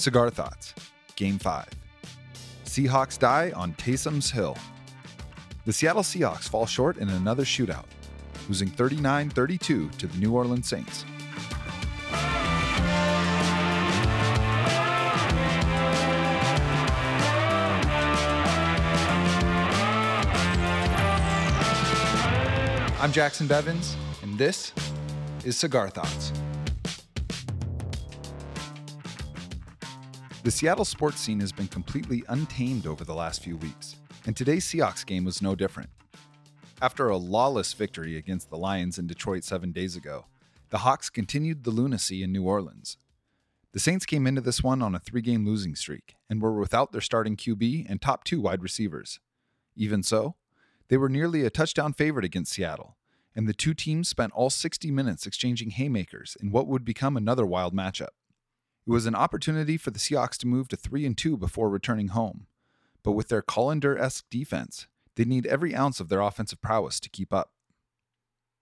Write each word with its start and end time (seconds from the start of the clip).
Cigar 0.00 0.30
Thoughts, 0.30 0.74
Game 1.16 1.38
5. 1.38 1.68
Seahawks 2.64 3.18
die 3.18 3.52
on 3.54 3.74
Taysom's 3.74 4.30
Hill. 4.30 4.56
The 5.66 5.74
Seattle 5.74 6.02
Seahawks 6.02 6.48
fall 6.48 6.64
short 6.64 6.96
in 6.96 7.10
another 7.10 7.44
shootout, 7.44 7.84
losing 8.48 8.68
39 8.68 9.28
32 9.28 9.90
to 9.90 10.06
the 10.06 10.18
New 10.18 10.34
Orleans 10.34 10.66
Saints. 10.66 11.04
I'm 23.02 23.12
Jacson 23.12 23.46
Bevens, 23.46 23.96
and 24.22 24.38
this 24.38 24.72
is 25.44 25.58
Cigar 25.58 25.90
Thoughts. 25.90 26.32
The 30.42 30.50
Seattle 30.50 30.86
sports 30.86 31.20
scene 31.20 31.38
has 31.40 31.52
been 31.52 31.68
completely 31.68 32.24
untamed 32.30 32.86
over 32.86 33.04
the 33.04 33.14
last 33.14 33.42
few 33.42 33.58
weeks, 33.58 33.96
and 34.24 34.34
today's 34.34 34.64
Seahawks 34.64 35.04
game 35.04 35.22
was 35.22 35.42
no 35.42 35.54
different. 35.54 35.90
After 36.80 37.10
a 37.10 37.18
lawless 37.18 37.74
victory 37.74 38.16
against 38.16 38.48
the 38.48 38.56
Lions 38.56 38.98
in 38.98 39.06
Detroit 39.06 39.44
seven 39.44 39.70
days 39.70 39.96
ago, 39.96 40.24
the 40.70 40.78
Hawks 40.78 41.10
continued 41.10 41.64
the 41.64 41.70
lunacy 41.70 42.22
in 42.22 42.32
New 42.32 42.44
Orleans. 42.44 42.96
The 43.72 43.80
Saints 43.80 44.06
came 44.06 44.26
into 44.26 44.40
this 44.40 44.62
one 44.62 44.80
on 44.80 44.94
a 44.94 44.98
three 44.98 45.20
game 45.20 45.44
losing 45.44 45.74
streak 45.74 46.14
and 46.30 46.40
were 46.40 46.58
without 46.58 46.92
their 46.92 47.02
starting 47.02 47.36
QB 47.36 47.84
and 47.86 48.00
top 48.00 48.24
two 48.24 48.40
wide 48.40 48.62
receivers. 48.62 49.20
Even 49.76 50.02
so, 50.02 50.36
they 50.88 50.96
were 50.96 51.10
nearly 51.10 51.44
a 51.44 51.50
touchdown 51.50 51.92
favorite 51.92 52.24
against 52.24 52.54
Seattle, 52.54 52.96
and 53.36 53.46
the 53.46 53.52
two 53.52 53.74
teams 53.74 54.08
spent 54.08 54.32
all 54.32 54.48
60 54.48 54.90
minutes 54.90 55.26
exchanging 55.26 55.72
haymakers 55.72 56.34
in 56.40 56.50
what 56.50 56.66
would 56.66 56.86
become 56.86 57.18
another 57.18 57.44
wild 57.44 57.74
matchup. 57.74 58.08
It 58.86 58.90
was 58.90 59.06
an 59.06 59.14
opportunity 59.14 59.76
for 59.76 59.90
the 59.90 59.98
Seahawks 59.98 60.38
to 60.38 60.46
move 60.46 60.68
to 60.68 60.76
3 60.76 61.06
and 61.06 61.16
2 61.16 61.36
before 61.36 61.68
returning 61.68 62.08
home, 62.08 62.46
but 63.02 63.12
with 63.12 63.28
their 63.28 63.42
Colander-esque 63.42 64.24
defense, 64.30 64.86
they 65.16 65.24
need 65.24 65.46
every 65.46 65.74
ounce 65.74 66.00
of 66.00 66.08
their 66.08 66.20
offensive 66.20 66.60
prowess 66.60 66.98
to 67.00 67.10
keep 67.10 67.32
up. 67.32 67.52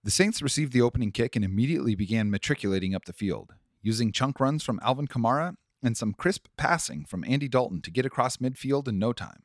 The 0.04 0.10
Saints 0.10 0.42
received 0.42 0.72
the 0.72 0.82
opening 0.82 1.12
kick 1.12 1.36
and 1.36 1.44
immediately 1.44 1.94
began 1.94 2.30
matriculating 2.30 2.94
up 2.94 3.04
the 3.04 3.12
field, 3.12 3.54
using 3.82 4.12
chunk 4.12 4.40
runs 4.40 4.62
from 4.62 4.80
Alvin 4.82 5.06
Kamara 5.06 5.56
and 5.82 5.96
some 5.96 6.12
crisp 6.12 6.46
passing 6.56 7.04
from 7.04 7.24
Andy 7.24 7.48
Dalton 7.48 7.80
to 7.82 7.90
get 7.90 8.06
across 8.06 8.38
midfield 8.38 8.88
in 8.88 8.98
no 8.98 9.12
time. 9.12 9.42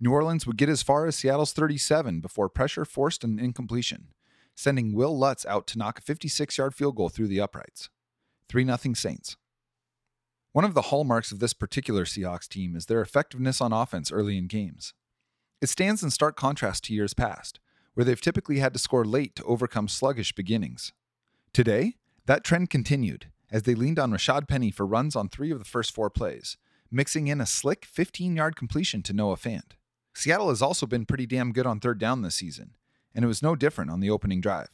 New 0.00 0.10
Orleans 0.12 0.46
would 0.46 0.56
get 0.56 0.68
as 0.68 0.82
far 0.82 1.06
as 1.06 1.16
Seattle's 1.16 1.52
37 1.52 2.20
before 2.20 2.48
pressure 2.48 2.84
forced 2.84 3.22
an 3.22 3.38
incompletion, 3.38 4.08
sending 4.54 4.94
Wil 4.94 5.16
Lutz 5.16 5.44
out 5.46 5.66
to 5.68 5.78
knock 5.78 5.98
a 5.98 6.02
56 6.02 6.56
yard 6.56 6.74
field 6.74 6.96
goal 6.96 7.10
through 7.10 7.28
the 7.28 7.40
uprights. 7.40 7.90
3 8.48 8.64
0 8.64 8.94
Saints. 8.94 9.36
One 10.52 10.64
of 10.64 10.74
the 10.74 10.82
hallmarks 10.82 11.30
of 11.30 11.38
this 11.38 11.52
particular 11.52 12.04
Seahawks 12.04 12.48
team 12.48 12.74
is 12.74 12.86
their 12.86 13.00
effectiveness 13.00 13.60
on 13.60 13.72
offense 13.72 14.10
early 14.10 14.36
in 14.36 14.48
games. 14.48 14.94
It 15.60 15.68
stands 15.68 16.02
in 16.02 16.10
stark 16.10 16.36
contrast 16.36 16.84
to 16.84 16.94
years 16.94 17.14
past, 17.14 17.60
where 17.94 18.04
they've 18.04 18.20
typically 18.20 18.58
had 18.58 18.72
to 18.72 18.78
score 18.80 19.04
late 19.04 19.36
to 19.36 19.44
overcome 19.44 19.86
sluggish 19.86 20.32
beginnings. 20.32 20.92
Today, 21.52 21.94
that 22.26 22.42
trend 22.42 22.68
continued 22.68 23.26
as 23.52 23.62
they 23.62 23.76
leaned 23.76 24.00
on 24.00 24.10
Rashad 24.10 24.48
Penny 24.48 24.72
for 24.72 24.86
runs 24.86 25.14
on 25.14 25.28
three 25.28 25.52
of 25.52 25.60
the 25.60 25.64
first 25.64 25.94
four 25.94 26.10
plays, 26.10 26.56
mixing 26.90 27.28
in 27.28 27.40
a 27.40 27.46
slick 27.46 27.84
15 27.84 28.34
yard 28.34 28.56
completion 28.56 29.02
to 29.02 29.12
Noah 29.12 29.36
Fant. 29.36 29.72
Seattle 30.14 30.48
has 30.48 30.62
also 30.62 30.84
been 30.84 31.06
pretty 31.06 31.26
damn 31.26 31.52
good 31.52 31.66
on 31.66 31.78
third 31.78 32.00
down 32.00 32.22
this 32.22 32.34
season, 32.34 32.74
and 33.14 33.24
it 33.24 33.28
was 33.28 33.42
no 33.42 33.54
different 33.54 33.90
on 33.90 34.00
the 34.00 34.10
opening 34.10 34.40
drive. 34.40 34.70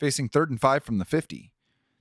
Facing 0.00 0.28
third 0.28 0.50
and 0.50 0.60
five 0.60 0.82
from 0.82 0.98
the 0.98 1.04
50, 1.04 1.52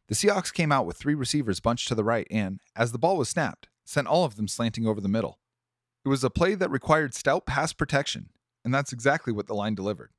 the 0.07 0.15
Seahawks 0.15 0.53
came 0.53 0.71
out 0.71 0.85
with 0.85 0.97
three 0.97 1.15
receivers 1.15 1.59
bunched 1.59 1.87
to 1.87 1.95
the 1.95 2.03
right 2.03 2.27
and, 2.29 2.59
as 2.75 2.91
the 2.91 2.99
ball 2.99 3.17
was 3.17 3.29
snapped, 3.29 3.67
sent 3.83 4.07
all 4.07 4.23
of 4.23 4.35
them 4.35 4.47
slanting 4.47 4.85
over 4.85 5.01
the 5.01 5.07
middle. 5.07 5.39
It 6.03 6.09
was 6.09 6.23
a 6.23 6.29
play 6.29 6.53
that 6.55 6.69
required 6.69 7.15
stout 7.15 7.45
pass 7.45 7.73
protection, 7.73 8.29
and 8.63 8.73
that's 8.73 8.93
exactly 8.93 9.33
what 9.33 9.47
the 9.47 9.55
line 9.55 9.73
delivered. 9.73 10.11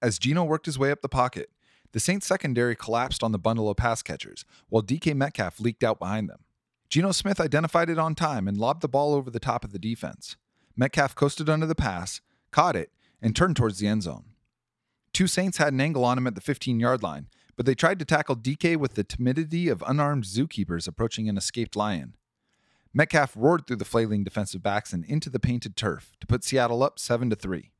As 0.00 0.18
Geno 0.18 0.42
worked 0.42 0.66
his 0.66 0.78
way 0.78 0.90
up 0.90 1.00
the 1.00 1.08
pocket, 1.08 1.50
the 1.92 2.00
Saints 2.00 2.26
secondary 2.26 2.74
collapsed 2.74 3.22
on 3.22 3.32
the 3.32 3.38
bundle 3.38 3.68
of 3.68 3.76
pass 3.76 4.02
catchers, 4.02 4.44
while 4.68 4.82
DK 4.82 5.14
Metcalf 5.14 5.60
leaked 5.60 5.84
out 5.84 6.00
behind 6.00 6.28
them. 6.28 6.40
Geno 6.88 7.12
Smith 7.12 7.40
identified 7.40 7.88
it 7.88 7.98
on 7.98 8.14
time 8.14 8.48
and 8.48 8.58
lobbed 8.58 8.82
the 8.82 8.88
ball 8.88 9.14
over 9.14 9.30
the 9.30 9.38
top 9.38 9.64
of 9.64 9.72
the 9.72 9.78
defense. 9.78 10.36
Metcalf 10.76 11.14
coasted 11.14 11.48
under 11.48 11.66
the 11.66 11.74
pass, 11.74 12.20
caught 12.50 12.76
it, 12.76 12.90
and 13.20 13.36
turned 13.36 13.56
towards 13.56 13.78
the 13.78 13.86
end 13.86 14.02
zone. 14.02 14.24
Two 15.12 15.26
Saints 15.26 15.58
had 15.58 15.72
an 15.72 15.80
angle 15.80 16.04
on 16.04 16.18
him 16.18 16.26
at 16.26 16.34
the 16.34 16.40
15 16.40 16.80
yard 16.80 17.02
line, 17.02 17.28
but 17.56 17.66
they 17.66 17.74
tried 17.74 17.98
to 17.98 18.04
tackle 18.04 18.36
DK 18.36 18.76
with 18.76 18.94
the 18.94 19.04
timidity 19.04 19.68
of 19.68 19.84
unarmed 19.86 20.24
zookeepers 20.24 20.88
approaching 20.88 21.28
an 21.28 21.36
escaped 21.36 21.76
lion. 21.76 22.16
Metcalf 22.94 23.32
roared 23.36 23.66
through 23.66 23.76
the 23.76 23.84
flailing 23.84 24.22
defensive 24.24 24.62
backs 24.62 24.92
and 24.92 25.04
into 25.04 25.30
the 25.30 25.40
painted 25.40 25.76
turf 25.76 26.12
to 26.20 26.26
put 26.26 26.44
Seattle 26.44 26.82
up 26.82 26.98
7 26.98 27.30
to 27.30 27.36
3. 27.36 27.72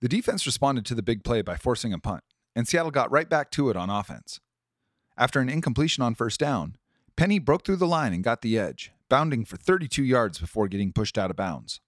The 0.00 0.08
defense 0.08 0.46
responded 0.46 0.86
to 0.86 0.94
the 0.94 1.02
big 1.02 1.24
play 1.24 1.42
by 1.42 1.56
forcing 1.56 1.92
a 1.92 1.98
punt, 1.98 2.22
and 2.54 2.66
Seattle 2.66 2.90
got 2.90 3.10
right 3.10 3.28
back 3.28 3.50
to 3.52 3.70
it 3.70 3.76
on 3.76 3.90
offense. 3.90 4.40
After 5.16 5.40
an 5.40 5.48
incompletion 5.48 6.02
on 6.02 6.14
first 6.14 6.40
down, 6.40 6.76
Penny 7.16 7.38
broke 7.38 7.64
through 7.64 7.76
the 7.76 7.86
line 7.86 8.14
and 8.14 8.24
got 8.24 8.40
the 8.40 8.58
edge, 8.58 8.92
bounding 9.08 9.44
for 9.44 9.56
32 9.56 10.02
yards 10.02 10.38
before 10.38 10.68
getting 10.68 10.92
pushed 10.92 11.18
out 11.18 11.30
of 11.30 11.36
bounds. 11.36 11.80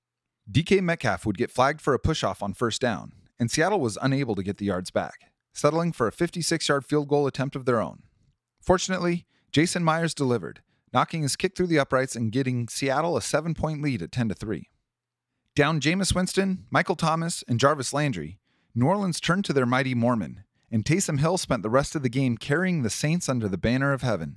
DK 0.50 0.82
Metcalf 0.82 1.24
would 1.24 1.38
get 1.38 1.50
flagged 1.50 1.80
for 1.80 1.94
a 1.94 1.98
push 1.98 2.22
off 2.22 2.42
on 2.42 2.52
first 2.52 2.80
down, 2.80 3.12
and 3.38 3.50
Seattle 3.50 3.80
was 3.80 3.96
unable 4.02 4.34
to 4.34 4.42
get 4.42 4.58
the 4.58 4.66
yards 4.66 4.90
back, 4.90 5.31
settling 5.52 5.92
for 5.92 6.06
a 6.06 6.12
56 6.12 6.68
yard 6.68 6.84
field 6.84 7.08
goal 7.08 7.26
attempt 7.26 7.56
of 7.56 7.64
their 7.64 7.80
own. 7.80 8.02
Fortunately, 8.60 9.26
Jason 9.50 9.84
Myers 9.84 10.14
delivered, 10.14 10.62
knocking 10.92 11.22
his 11.22 11.36
kick 11.36 11.56
through 11.56 11.66
the 11.66 11.78
uprights 11.78 12.16
and 12.16 12.32
getting 12.32 12.68
Seattle 12.68 13.16
a 13.16 13.22
seven 13.22 13.54
point 13.54 13.82
lead 13.82 14.02
at 14.02 14.12
10 14.12 14.30
3. 14.30 14.68
Down 15.54 15.80
Jameis 15.80 16.14
Winston, 16.14 16.64
Michael 16.70 16.96
Thomas, 16.96 17.44
and 17.46 17.60
Jarvis 17.60 17.92
Landry, 17.92 18.38
New 18.74 18.86
Orleans 18.86 19.20
turned 19.20 19.44
to 19.44 19.52
their 19.52 19.66
mighty 19.66 19.94
Mormon, 19.94 20.44
and 20.70 20.84
Taysom 20.84 21.20
Hill 21.20 21.36
spent 21.36 21.62
the 21.62 21.68
rest 21.68 21.94
of 21.94 22.02
the 22.02 22.08
game 22.08 22.38
carrying 22.38 22.82
the 22.82 22.88
Saints 22.88 23.28
under 23.28 23.48
the 23.48 23.58
banner 23.58 23.92
of 23.92 24.00
heaven. 24.00 24.36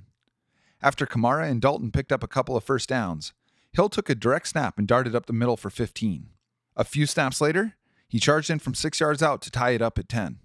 After 0.82 1.06
Kamara 1.06 1.50
and 1.50 1.62
Dalton 1.62 1.90
picked 1.90 2.12
up 2.12 2.22
a 2.22 2.28
couple 2.28 2.54
of 2.54 2.64
first 2.64 2.90
downs, 2.90 3.32
Hill 3.72 3.88
took 3.88 4.10
a 4.10 4.14
direct 4.14 4.48
snap 4.48 4.78
and 4.78 4.86
darted 4.86 5.14
up 5.14 5.24
the 5.24 5.32
middle 5.32 5.56
for 5.56 5.70
15. 5.70 6.28
A 6.76 6.84
few 6.84 7.06
snaps 7.06 7.40
later, 7.40 7.76
he 8.06 8.20
charged 8.20 8.50
in 8.50 8.58
from 8.58 8.74
six 8.74 9.00
yards 9.00 9.22
out 9.22 9.40
to 9.42 9.50
tie 9.50 9.70
it 9.70 9.80
up 9.80 9.98
at 9.98 10.08
10. 10.08 10.38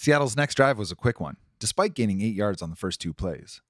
Seattle's 0.00 0.36
next 0.36 0.54
drive 0.54 0.78
was 0.78 0.92
a 0.92 0.96
quick 0.96 1.18
one, 1.18 1.38
despite 1.58 1.94
gaining 1.94 2.20
eight 2.20 2.36
yards 2.36 2.62
on 2.62 2.70
the 2.70 2.76
first 2.76 3.00
two 3.00 3.12
plays. 3.12 3.62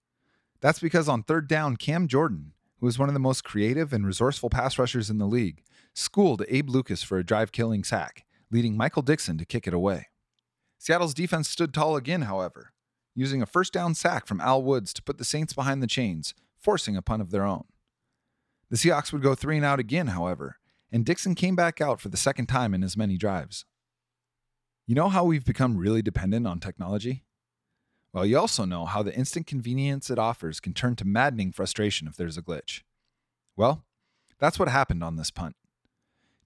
That's 0.60 0.78
because 0.78 1.08
on 1.08 1.22
third 1.22 1.48
down, 1.48 1.78
Cam 1.78 2.06
Jordan, 2.06 2.52
who 2.80 2.86
is 2.86 2.98
one 2.98 3.08
of 3.08 3.14
the 3.14 3.18
most 3.18 3.44
creative 3.44 3.94
and 3.94 4.06
resourceful 4.06 4.50
pass 4.50 4.78
rushers 4.78 5.08
in 5.08 5.16
the 5.16 5.24
league, 5.24 5.62
schooled 5.94 6.44
Abe 6.48 6.68
Lucas 6.68 7.02
for 7.02 7.16
a 7.16 7.24
drive 7.24 7.50
killing 7.50 7.82
sack, 7.82 8.26
leading 8.50 8.76
Michael 8.76 9.00
Dickson 9.00 9.38
to 9.38 9.46
kick 9.46 9.66
it 9.66 9.72
away. 9.72 10.08
Seattle's 10.76 11.14
defense 11.14 11.48
stood 11.48 11.72
tall 11.72 11.96
again, 11.96 12.20
however, 12.20 12.74
using 13.14 13.40
a 13.40 13.46
first 13.46 13.72
down 13.72 13.94
sack 13.94 14.26
from 14.26 14.42
Al 14.42 14.62
Woods 14.62 14.92
to 14.92 15.02
put 15.02 15.16
the 15.16 15.24
Saints 15.24 15.54
behind 15.54 15.82
the 15.82 15.86
chains, 15.86 16.34
forcing 16.58 16.94
a 16.94 17.00
punt 17.00 17.22
of 17.22 17.30
their 17.30 17.46
own. 17.46 17.64
The 18.68 18.76
Seahawks 18.76 19.14
would 19.14 19.22
go 19.22 19.34
three 19.34 19.56
and 19.56 19.64
out 19.64 19.80
again, 19.80 20.08
however, 20.08 20.58
and 20.92 21.06
Dickson 21.06 21.34
came 21.34 21.56
back 21.56 21.80
out 21.80 22.02
for 22.02 22.10
the 22.10 22.18
second 22.18 22.48
time 22.48 22.74
in 22.74 22.84
as 22.84 22.98
many 22.98 23.16
drives. 23.16 23.64
You 24.88 24.94
know 24.94 25.10
how 25.10 25.22
we've 25.22 25.44
become 25.44 25.76
really 25.76 26.00
dependent 26.00 26.46
on 26.46 26.60
technology? 26.60 27.22
Well, 28.14 28.24
you 28.24 28.38
also 28.38 28.64
know 28.64 28.86
how 28.86 29.02
the 29.02 29.14
instant 29.14 29.46
convenience 29.46 30.08
it 30.08 30.18
offers 30.18 30.60
can 30.60 30.72
turn 30.72 30.96
to 30.96 31.04
maddening 31.04 31.52
frustration 31.52 32.08
if 32.08 32.16
there's 32.16 32.38
a 32.38 32.42
glitch. 32.42 32.80
Well, 33.54 33.84
that's 34.38 34.58
what 34.58 34.68
happened 34.68 35.04
on 35.04 35.16
this 35.16 35.30
punt. 35.30 35.56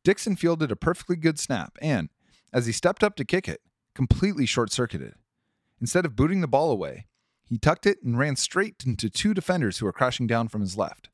Dickson 0.03 0.35
fielded 0.35 0.73
a 0.73 0.77
perfectly 0.77 1.15
good 1.15 1.39
snap 1.39 1.79
and, 1.81 2.09
as 2.53 2.67
he 2.67 2.73
stepped 2.73 3.05
up 3.05 3.15
to 3.15 3.25
kick 3.25 3.47
it, 3.47 3.61
completely 3.95 4.45
short 4.45 4.73
circuited. 4.73 5.15
Instead 5.81 6.05
of 6.05 6.17
booting 6.17 6.41
the 6.41 6.49
ball 6.49 6.73
away, 6.73 7.07
he 7.45 7.59
tucked 7.59 7.87
it 7.87 8.03
and 8.03 8.19
ran 8.19 8.35
straight 8.35 8.83
into 8.85 9.09
two 9.09 9.35
defenders 9.35 9.79
who 9.79 9.87
were 9.87 9.93
crashing 9.93 10.27
down 10.27 10.49
from 10.49 10.63
his 10.63 10.77
left. 10.77 11.11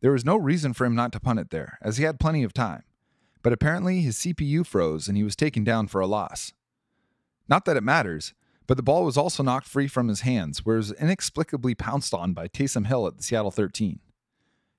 There 0.00 0.12
was 0.12 0.24
no 0.24 0.36
reason 0.36 0.74
for 0.74 0.84
him 0.84 0.94
not 0.94 1.10
to 1.10 1.18
punt 1.18 1.40
it 1.40 1.50
there, 1.50 1.76
as 1.82 1.96
he 1.96 2.04
had 2.04 2.20
plenty 2.20 2.44
of 2.44 2.52
time 2.52 2.84
but 3.42 3.52
apparently 3.52 4.00
his 4.00 4.18
CPU 4.18 4.66
froze 4.66 5.08
and 5.08 5.16
he 5.16 5.24
was 5.24 5.36
taken 5.36 5.64
down 5.64 5.86
for 5.86 6.00
a 6.00 6.06
loss. 6.06 6.52
Not 7.48 7.64
that 7.64 7.76
it 7.76 7.82
matters, 7.82 8.34
but 8.66 8.76
the 8.76 8.82
ball 8.82 9.04
was 9.04 9.16
also 9.16 9.42
knocked 9.42 9.68
free 9.68 9.86
from 9.86 10.08
his 10.08 10.22
hands, 10.22 10.64
where 10.64 10.76
it 10.76 10.78
was 10.78 10.92
inexplicably 10.92 11.74
pounced 11.74 12.12
on 12.12 12.32
by 12.32 12.48
Taysom 12.48 12.86
Hill 12.86 13.06
at 13.06 13.16
the 13.16 13.22
Seattle 13.22 13.50
13. 13.50 14.00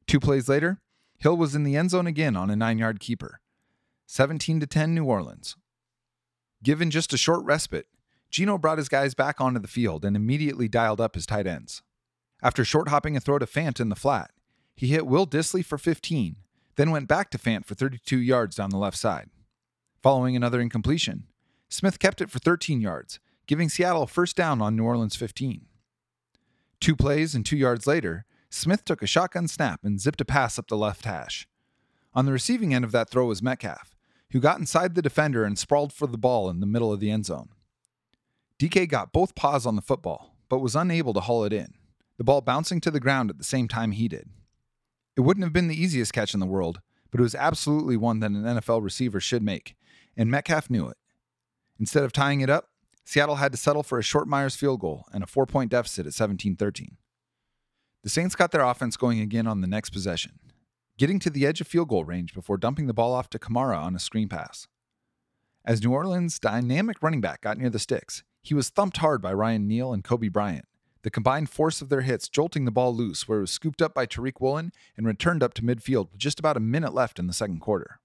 Two 0.06 0.20
plays 0.20 0.50
later, 0.50 0.82
Hill 1.18 1.38
was 1.38 1.56
in 1.56 1.64
the 1.64 1.76
end 1.76 1.92
zone 1.92 2.08
again 2.08 2.36
on 2.36 2.50
a 2.50 2.56
nine 2.56 2.78
yard 2.78 3.00
keeper. 3.00 3.40
17 4.08 4.60
to 4.60 4.68
10 4.68 4.94
New 4.94 5.06
Orleans. 5.06 5.56
Given 6.64 6.92
just 6.92 7.14
a 7.14 7.18
short 7.18 7.44
respite, 7.44 7.88
Geno 8.30 8.58
brought 8.58 8.78
his 8.78 8.90
guys 8.90 9.14
back 9.14 9.40
onto 9.40 9.60
the 9.60 9.68
field 9.68 10.04
and 10.04 10.16
immediately 10.16 10.68
dialed 10.68 11.02
up 11.02 11.16
his 11.16 11.26
tight 11.26 11.48
ends. 11.48 11.82
After 12.42 12.64
short 12.64 12.90
hopping 12.90 13.16
a 13.16 13.20
throw 13.20 13.40
to 13.40 13.46
Fant 13.46 13.80
in 13.80 13.90
the 13.90 13.96
flat, 13.96 14.32
he 14.76 14.88
hit 14.88 15.08
Will 15.08 15.26
Dissly 15.26 15.64
for 15.64 15.78
15 15.78 16.38
then 16.78 16.92
went 16.92 17.08
back 17.08 17.30
to 17.32 17.38
Fant 17.38 17.66
for 17.66 17.76
32 17.76 18.18
yards 18.18 18.56
down 18.56 18.70
the 18.70 18.78
left 18.78 18.98
side. 18.98 19.30
Following 20.02 20.36
another 20.36 20.62
incompletion, 20.62 21.26
Smith 21.70 22.00
kept 22.00 22.22
it 22.22 22.32
for 22.32 22.40
13 22.40 22.80
yards, 22.80 23.20
giving 23.46 23.68
Seattle 23.68 24.08
first 24.08 24.38
down 24.38 24.62
on 24.62 24.76
New 24.76 24.86
Orleans 24.86 25.16
15. 25.16 25.66
Two 26.80 26.96
plays 26.96 27.36
and 27.36 27.46
two 27.46 27.58
yards 27.58 27.88
later, 27.88 28.26
Smith 28.50 28.86
took 28.86 29.02
a 29.02 29.08
shotgun 29.08 29.48
snap 29.48 29.82
and 29.84 30.00
zipped 30.00 30.22
a 30.22 30.26
pass 30.26 30.58
up 30.58 30.68
the 30.68 30.78
left 30.78 31.04
hash. 31.04 31.48
On 32.14 32.26
the 32.26 32.32
receiving 32.32 32.74
end 32.74 32.86
of 32.86 32.92
that 32.92 33.10
throw 33.10 33.26
was 33.26 33.42
Metcalf, 33.42 33.96
who 34.32 34.40
got 34.40 34.60
inside 34.60 34.96
the 34.96 35.02
defender 35.02 35.44
and 35.44 35.58
sprawled 35.58 35.92
for 35.92 36.08
the 36.08 36.18
ball 36.18 36.50
in 36.50 36.60
the 36.60 36.66
middle 36.66 36.94
of 36.94 37.00
the 37.00 37.12
end 37.12 37.26
zone. 37.26 37.50
DK 38.60 38.88
got 38.88 39.12
both 39.12 39.36
paws 39.36 39.66
on 39.66 39.76
the 39.76 39.82
football, 39.82 40.36
but 40.48 40.60
was 40.60 40.76
unable 40.76 41.14
to 41.14 41.20
haul 41.20 41.44
it 41.44 41.54
in, 41.54 41.74
the 42.18 42.24
ball 42.24 42.42
bouncing 42.42 42.80
to 42.82 42.92
the 42.92 43.00
ground 43.00 43.30
at 43.30 43.38
the 43.38 43.44
same 43.44 43.68
time 43.68 43.92
he 43.92 44.08
did. 44.08 44.30
It 45.18 45.22
wouldn't 45.22 45.44
have 45.44 45.52
been 45.52 45.68
the 45.68 45.82
easiest 45.82 46.14
catch 46.14 46.36
in 46.36 46.40
the 46.40 46.46
world, 46.46 46.80
but 47.10 47.20
it 47.20 47.24
was 47.24 47.34
absolutely 47.34 47.98
one 47.98 48.20
that 48.20 48.30
an 48.30 48.44
NFL 48.44 48.84
receiver 48.84 49.20
should 49.20 49.42
make, 49.42 49.76
and 50.16 50.30
Metcalf 50.30 50.70
knew 50.70 50.88
it. 50.88 50.98
Instead 51.80 52.04
of 52.04 52.14
tying 52.14 52.42
it 52.42 52.52
up, 52.52 52.70
Seattle 53.04 53.38
had 53.38 53.52
to 53.52 53.58
settle 53.58 53.82
for 53.82 53.98
a 53.98 54.04
short 54.04 54.28
Myers 54.28 54.56
field 54.56 54.80
goal 54.80 55.06
and 55.12 55.24
a 55.24 55.28
four 55.28 55.48
point 55.48 55.72
deficit 55.72 56.06
at 56.06 56.14
17 56.14 56.56
13. 56.56 56.98
The 58.04 58.10
Saints 58.10 58.36
got 58.36 58.52
their 58.52 58.62
offense 58.62 58.96
going 58.96 59.20
again 59.20 59.48
on 59.48 59.62
the 59.62 59.68
next 59.68 59.90
possession, 59.90 60.34
getting 61.00 61.18
to 61.20 61.32
the 61.32 61.48
edge 61.48 61.62
of 61.62 61.68
field 61.68 61.90
goal 61.90 62.06
range 62.06 62.36
before 62.36 62.58
dumping 62.58 62.86
the 62.86 62.94
ball 62.94 63.14
off 63.14 63.30
to 63.32 63.40
Kamara 63.40 63.82
on 63.82 63.96
a 63.96 64.00
screen 64.00 64.30
pass. 64.30 64.68
As 65.66 65.84
New 65.84 65.92
Orleans' 65.92 66.40
dynamic 66.40 67.02
running 67.02 67.22
back 67.22 67.42
got 67.42 67.58
near 67.58 67.72
the 67.72 67.80
sticks, 67.80 68.24
he 68.44 68.54
was 68.54 68.70
thumped 68.70 68.98
hard 68.98 69.22
by 69.22 69.34
Ryan 69.34 69.68
Neal 69.68 69.94
and 69.94 70.04
Coby 70.04 70.32
Bryant, 70.32 70.66
the 71.04 71.12
combined 71.12 71.50
force 71.50 71.82
of 71.82 71.90
their 71.90 72.02
hits 72.02 72.30
jolting 72.30 72.66
the 72.66 72.72
ball 72.72 72.96
loose 72.96 73.28
where 73.28 73.40
it 73.40 73.42
was 73.42 73.52
scooped 73.52 73.82
up 73.82 73.94
by 73.94 74.06
Tariq 74.06 74.40
Woolen 74.40 74.72
and 74.96 75.06
returned 75.06 75.44
up 75.44 75.54
to 75.56 75.62
midfield 75.62 76.12
with 76.12 76.20
just 76.20 76.40
about 76.40 76.58
a 76.58 76.62
minute 76.62 76.94
left 76.94 77.20
in 77.20 77.28
the 77.28 77.34
second 77.34 77.60
quarter. 77.60 78.00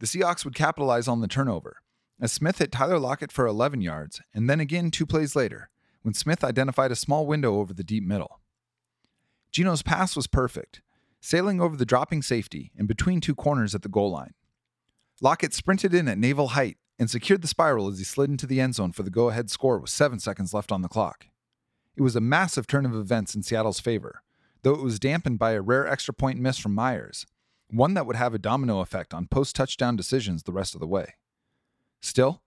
The 0.00 0.06
Seahawks 0.06 0.44
would 0.44 0.54
capitalize 0.54 1.08
on 1.08 1.20
the 1.20 1.28
turnover, 1.28 1.78
as 2.20 2.32
Smith 2.32 2.58
hit 2.58 2.72
Tyler 2.72 2.98
Lockett 2.98 3.32
for 3.32 3.46
11 3.46 3.80
yards, 3.80 4.20
and 4.34 4.48
then 4.48 4.60
again 4.60 4.90
two 4.90 5.06
plays 5.06 5.34
later, 5.34 5.70
when 6.02 6.14
Smith 6.14 6.44
identified 6.44 6.92
a 6.92 6.96
small 6.96 7.26
window 7.26 7.56
over 7.58 7.72
the 7.72 7.84
deep 7.84 8.04
middle. 8.04 8.40
Geno's 9.50 9.82
pass 9.82 10.14
was 10.14 10.26
perfect, 10.26 10.82
sailing 11.20 11.60
over 11.60 11.76
the 11.76 11.86
dropping 11.86 12.22
safety 12.22 12.72
and 12.76 12.86
between 12.86 13.20
two 13.20 13.34
corners 13.34 13.74
at 13.74 13.82
the 13.82 13.88
goal 13.88 14.10
line. 14.10 14.34
Lockett 15.20 15.54
sprinted 15.54 15.94
in 15.94 16.08
at 16.08 16.18
navel 16.18 16.48
height 16.48 16.76
and 16.98 17.10
secured 17.10 17.42
the 17.42 17.48
spiral 17.48 17.88
as 17.88 17.98
he 17.98 18.04
slid 18.04 18.30
into 18.30 18.46
the 18.46 18.60
end 18.60 18.74
zone 18.74 18.92
for 18.92 19.02
the 19.02 19.10
go 19.10 19.30
ahead 19.30 19.50
score 19.50 19.78
with 19.78 19.90
seven 19.90 20.18
seconds 20.18 20.52
left 20.52 20.70
on 20.70 20.82
the 20.82 20.88
clock. 20.88 21.26
It 21.96 22.02
was 22.02 22.16
a 22.16 22.20
massive 22.20 22.66
turn 22.66 22.84
of 22.84 22.94
events 22.94 23.34
in 23.34 23.42
Seattle's 23.42 23.80
favor, 23.80 24.22
though 24.62 24.74
it 24.74 24.82
was 24.82 24.98
dampened 24.98 25.38
by 25.38 25.52
a 25.52 25.62
rare 25.62 25.86
extra 25.86 26.12
point 26.12 26.38
miss 26.38 26.58
from 26.58 26.74
Myers, 26.74 27.26
one 27.70 27.94
that 27.94 28.06
would 28.06 28.16
have 28.16 28.34
a 28.34 28.38
domino 28.38 28.80
effect 28.80 29.14
on 29.14 29.26
post 29.26 29.56
touchdown 29.56 29.96
decisions 29.96 30.42
the 30.42 30.52
rest 30.52 30.74
of 30.74 30.80
the 30.80 30.86
way. 30.86 31.14
Still, 32.00 32.42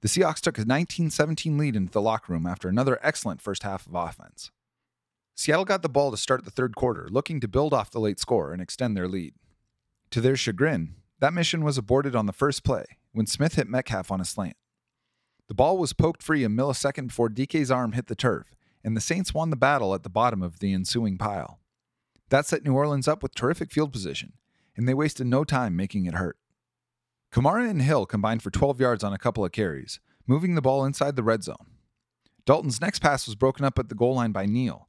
the 0.00 0.08
Seahawks 0.08 0.40
took 0.40 0.58
a 0.58 0.64
19 0.64 1.10
17 1.10 1.58
lead 1.58 1.74
into 1.74 1.90
the 1.90 2.02
locker 2.02 2.32
room 2.32 2.46
after 2.46 2.68
another 2.68 3.00
excellent 3.02 3.40
first 3.40 3.62
half 3.62 3.86
of 3.86 3.94
offense. 3.94 4.50
Seattle 5.34 5.64
got 5.64 5.82
the 5.82 5.88
ball 5.88 6.10
to 6.12 6.16
start 6.16 6.44
the 6.44 6.50
third 6.50 6.76
quarter, 6.76 7.08
looking 7.10 7.40
to 7.40 7.48
build 7.48 7.74
off 7.74 7.90
the 7.90 7.98
late 7.98 8.20
score 8.20 8.52
and 8.52 8.62
extend 8.62 8.96
their 8.96 9.08
lead. 9.08 9.34
To 10.10 10.20
their 10.20 10.36
chagrin, 10.36 10.94
that 11.18 11.34
mission 11.34 11.64
was 11.64 11.76
aborted 11.76 12.14
on 12.14 12.26
the 12.26 12.32
first 12.32 12.62
play 12.62 12.84
when 13.12 13.26
Smith 13.26 13.56
hit 13.56 13.68
Metcalf 13.68 14.12
on 14.12 14.20
a 14.20 14.24
slant. 14.24 14.56
The 15.48 15.54
ball 15.54 15.76
was 15.76 15.92
poked 15.92 16.22
free 16.22 16.44
a 16.44 16.48
millisecond 16.48 17.08
before 17.08 17.28
DK's 17.28 17.70
arm 17.70 17.92
hit 17.92 18.06
the 18.06 18.14
turf, 18.14 18.54
and 18.84 18.96
the 18.96 19.00
Saints 19.00 19.32
won 19.32 19.50
the 19.50 19.56
battle 19.56 19.94
at 19.94 20.02
the 20.02 20.10
bottom 20.10 20.42
of 20.42 20.58
the 20.58 20.72
ensuing 20.72 21.16
pile. 21.18 21.58
That 22.28 22.46
set 22.46 22.64
New 22.64 22.74
Orleans 22.74 23.08
up 23.08 23.22
with 23.22 23.34
terrific 23.34 23.72
field 23.72 23.92
position, 23.92 24.34
and 24.76 24.88
they 24.88 24.94
wasted 24.94 25.26
no 25.26 25.42
time 25.44 25.74
making 25.74 26.06
it 26.06 26.14
hurt. 26.14 26.36
Kamara 27.32 27.68
and 27.68 27.82
Hill 27.82 28.06
combined 28.06 28.42
for 28.42 28.50
12 28.50 28.80
yards 28.80 29.02
on 29.02 29.12
a 29.12 29.18
couple 29.18 29.44
of 29.44 29.52
carries, 29.52 29.98
moving 30.26 30.54
the 30.54 30.62
ball 30.62 30.84
inside 30.84 31.16
the 31.16 31.22
red 31.22 31.42
zone. 31.42 31.66
Dalton's 32.46 32.80
next 32.80 33.00
pass 33.00 33.26
was 33.26 33.34
broken 33.34 33.64
up 33.64 33.78
at 33.78 33.88
the 33.88 33.94
goal 33.94 34.14
line 34.14 34.32
by 34.32 34.46
Neal, 34.46 34.88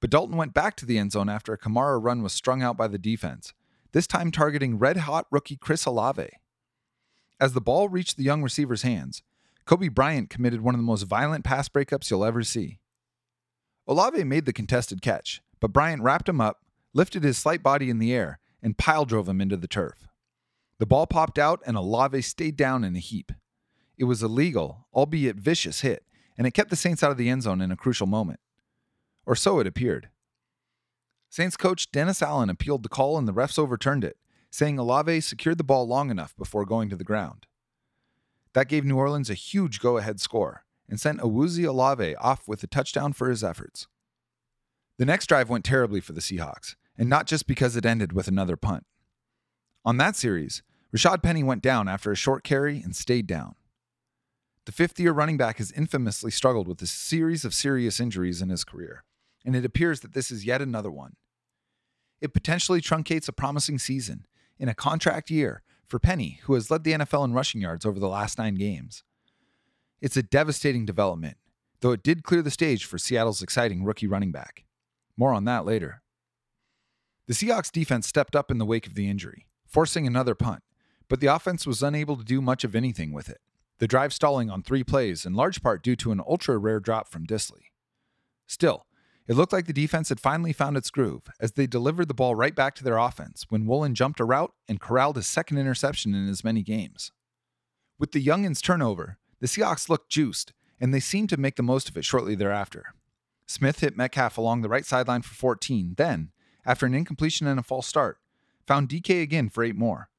but 0.00 0.10
Dalton 0.10 0.36
went 0.36 0.54
back 0.54 0.76
to 0.76 0.86
the 0.86 0.98
end 0.98 1.12
zone 1.12 1.28
after 1.28 1.52
a 1.52 1.58
Kamara 1.58 2.02
run 2.02 2.22
was 2.22 2.32
strung 2.32 2.62
out 2.62 2.76
by 2.76 2.88
the 2.88 2.98
defense, 2.98 3.52
this 3.92 4.06
time 4.06 4.30
targeting 4.30 4.78
red 4.78 4.98
hot 4.98 5.26
rookie 5.30 5.56
Chris 5.56 5.84
Olave. 5.84 6.28
As 7.40 7.52
the 7.52 7.60
ball 7.60 7.88
reached 7.88 8.16
the 8.16 8.24
young 8.24 8.42
receiver's 8.42 8.82
hands, 8.82 9.22
Coby 9.66 9.92
Bryant 9.92 10.30
committed 10.30 10.60
one 10.60 10.74
of 10.74 10.78
the 10.78 10.84
most 10.84 11.02
violent 11.04 11.44
pass 11.44 11.68
breakups 11.68 12.10
you'll 12.10 12.24
ever 12.24 12.42
see. 12.42 12.78
Olave 13.92 14.24
made 14.24 14.46
the 14.46 14.54
contested 14.54 15.02
catch, 15.02 15.42
but 15.60 15.74
Bryant 15.74 16.02
wrapped 16.02 16.26
him 16.26 16.40
up, 16.40 16.64
lifted 16.94 17.22
his 17.22 17.36
slight 17.36 17.62
body 17.62 17.90
in 17.90 17.98
the 17.98 18.10
air, 18.10 18.38
and 18.62 18.78
pile 18.78 19.04
drove 19.04 19.28
him 19.28 19.38
into 19.38 19.58
the 19.58 19.68
turf. 19.68 20.08
The 20.78 20.86
ball 20.86 21.06
popped 21.06 21.38
out 21.38 21.60
and 21.66 21.76
Olave 21.76 22.22
stayed 22.22 22.56
down 22.56 22.84
in 22.84 22.96
a 22.96 23.00
heap. 23.00 23.32
It 23.98 24.04
was 24.04 24.22
a 24.22 24.28
legal, 24.28 24.86
albeit 24.94 25.36
vicious 25.36 25.82
hit, 25.82 26.06
and 26.38 26.46
it 26.46 26.52
kept 26.52 26.70
the 26.70 26.74
Saints 26.76 27.02
out 27.02 27.10
of 27.10 27.18
the 27.18 27.28
end 27.28 27.42
zone 27.42 27.60
in 27.60 27.70
a 27.70 27.76
crucial 27.76 28.06
moment. 28.06 28.40
Or 29.26 29.36
so 29.36 29.58
it 29.58 29.66
appeared. 29.66 30.08
Saints 31.28 31.58
coach 31.58 31.92
Dennis 31.92 32.22
Allen 32.22 32.48
appealed 32.48 32.84
the 32.84 32.88
call 32.88 33.18
and 33.18 33.28
the 33.28 33.34
refs 33.34 33.58
overturned 33.58 34.04
it, 34.04 34.16
saying 34.50 34.78
Olave 34.78 35.20
secured 35.20 35.58
the 35.58 35.64
ball 35.64 35.86
long 35.86 36.10
enough 36.10 36.34
before 36.38 36.64
going 36.64 36.88
to 36.88 36.96
the 36.96 37.04
ground. 37.04 37.44
That 38.54 38.68
gave 38.68 38.86
New 38.86 38.96
Orleans 38.96 39.28
a 39.28 39.34
huge 39.34 39.80
go 39.80 39.98
ahead 39.98 40.18
score 40.18 40.64
and 40.92 41.00
sent 41.00 41.20
Awuzie 41.20 41.66
Olave 41.66 42.14
off 42.16 42.46
with 42.46 42.62
a 42.62 42.66
touchdown 42.66 43.14
for 43.14 43.30
his 43.30 43.42
efforts. 43.42 43.86
The 44.98 45.06
next 45.06 45.26
drive 45.26 45.48
went 45.48 45.64
terribly 45.64 46.00
for 46.00 46.12
the 46.12 46.20
Seahawks, 46.20 46.76
and 46.98 47.08
not 47.08 47.26
just 47.26 47.46
because 47.46 47.76
it 47.76 47.86
ended 47.86 48.12
with 48.12 48.28
another 48.28 48.58
punt. 48.58 48.84
On 49.86 49.96
that 49.96 50.16
series, 50.16 50.62
Rashad 50.94 51.22
Penny 51.22 51.42
went 51.42 51.62
down 51.62 51.88
after 51.88 52.12
a 52.12 52.14
short 52.14 52.44
carry 52.44 52.82
and 52.82 52.94
stayed 52.94 53.26
down. 53.26 53.54
The 54.66 54.72
fifth 54.72 55.00
year 55.00 55.12
running 55.12 55.38
back 55.38 55.56
has 55.56 55.72
infamously 55.72 56.30
struggled 56.30 56.68
with 56.68 56.82
a 56.82 56.86
series 56.86 57.46
of 57.46 57.54
serious 57.54 57.98
injuries 57.98 58.42
in 58.42 58.50
his 58.50 58.62
career, 58.62 59.02
and 59.46 59.56
it 59.56 59.64
appears 59.64 60.00
that 60.00 60.12
this 60.12 60.30
is 60.30 60.44
yet 60.44 60.60
another 60.60 60.90
one. 60.90 61.14
It 62.20 62.34
potentially 62.34 62.82
truncates 62.82 63.28
a 63.28 63.32
promising 63.32 63.78
season 63.78 64.26
in 64.58 64.68
a 64.68 64.74
contract 64.74 65.30
year 65.30 65.62
for 65.88 65.98
Penny, 65.98 66.40
who 66.42 66.52
has 66.52 66.70
led 66.70 66.84
the 66.84 66.92
NFL 66.92 67.24
in 67.24 67.32
rushing 67.32 67.62
yards 67.62 67.86
over 67.86 67.98
the 67.98 68.08
last 68.08 68.36
nine 68.36 68.56
games. 68.56 69.04
It's 70.02 70.18
a 70.18 70.22
devastating 70.22 70.84
development, 70.84 71.38
though 71.80 71.92
it 71.92 72.02
did 72.02 72.24
clear 72.24 72.42
the 72.42 72.50
stage 72.50 72.84
for 72.84 72.98
Seattle's 72.98 73.40
exciting 73.40 73.84
rookie 73.84 74.06
running 74.06 74.32
back. 74.32 74.64
More 75.16 75.32
on 75.32 75.46
that 75.46 75.64
later. 75.64 76.02
The 77.26 77.32
Seahawks 77.32 77.72
defense 77.72 78.06
stepped 78.06 78.36
up 78.36 78.50
in 78.50 78.58
the 78.58 78.66
wake 78.66 78.86
of 78.86 78.94
the 78.94 79.08
injury, 79.08 79.46
forcing 79.66 80.06
another 80.06 80.34
punt 80.34 80.62
but 81.12 81.20
the 81.20 81.26
offense 81.26 81.66
was 81.66 81.82
unable 81.82 82.16
to 82.16 82.24
do 82.24 82.40
much 82.40 82.64
of 82.64 82.74
anything 82.74 83.12
with 83.12 83.28
it. 83.28 83.42
The 83.80 83.86
drive 83.86 84.14
stalling 84.14 84.48
on 84.48 84.62
three 84.62 84.82
plays, 84.82 85.26
in 85.26 85.34
large 85.34 85.62
part 85.62 85.82
due 85.82 85.94
to 85.96 86.10
an 86.10 86.22
ultra 86.26 86.56
rare 86.56 86.80
drop 86.80 87.06
from 87.06 87.26
Dissly. 87.26 87.64
Still, 88.46 88.86
it 89.28 89.36
looked 89.36 89.52
like 89.52 89.66
the 89.66 89.74
defense 89.74 90.08
had 90.08 90.20
finally 90.20 90.54
found 90.54 90.78
its 90.78 90.88
groove 90.88 91.24
as 91.38 91.52
they 91.52 91.66
delivered 91.66 92.08
the 92.08 92.14
ball 92.14 92.34
right 92.34 92.54
back 92.54 92.74
to 92.76 92.82
their 92.82 92.96
offense 92.96 93.44
when 93.50 93.66
Woolen 93.66 93.94
jumped 93.94 94.20
a 94.20 94.24
route 94.24 94.54
and 94.66 94.80
corralled 94.80 95.16
his 95.16 95.26
second 95.26 95.58
interception 95.58 96.14
in 96.14 96.30
as 96.30 96.42
many 96.42 96.62
games. 96.62 97.12
With 97.98 98.12
the 98.12 98.24
Youngins 98.24 98.62
turnover, 98.62 99.18
the 99.42 99.48
Seahawks 99.48 99.88
looked 99.88 100.08
juiced, 100.08 100.52
and 100.80 100.94
they 100.94 101.00
seemed 101.00 101.28
to 101.30 101.36
make 101.36 101.56
the 101.56 101.64
most 101.64 101.88
of 101.88 101.96
it 101.96 102.04
shortly 102.04 102.36
thereafter. 102.36 102.94
Smith 103.44 103.80
hit 103.80 103.96
Metcalf 103.96 104.38
along 104.38 104.62
the 104.62 104.68
right 104.68 104.86
sideline 104.86 105.22
for 105.22 105.34
14, 105.34 105.94
then, 105.96 106.30
after 106.64 106.86
an 106.86 106.94
incompletion 106.94 107.48
and 107.48 107.58
a 107.58 107.64
false 107.64 107.88
start, 107.88 108.18
found 108.68 108.88
DK 108.88 109.20
again 109.20 109.48
for 109.48 109.64
eight 109.64 109.74
more. 109.74 110.10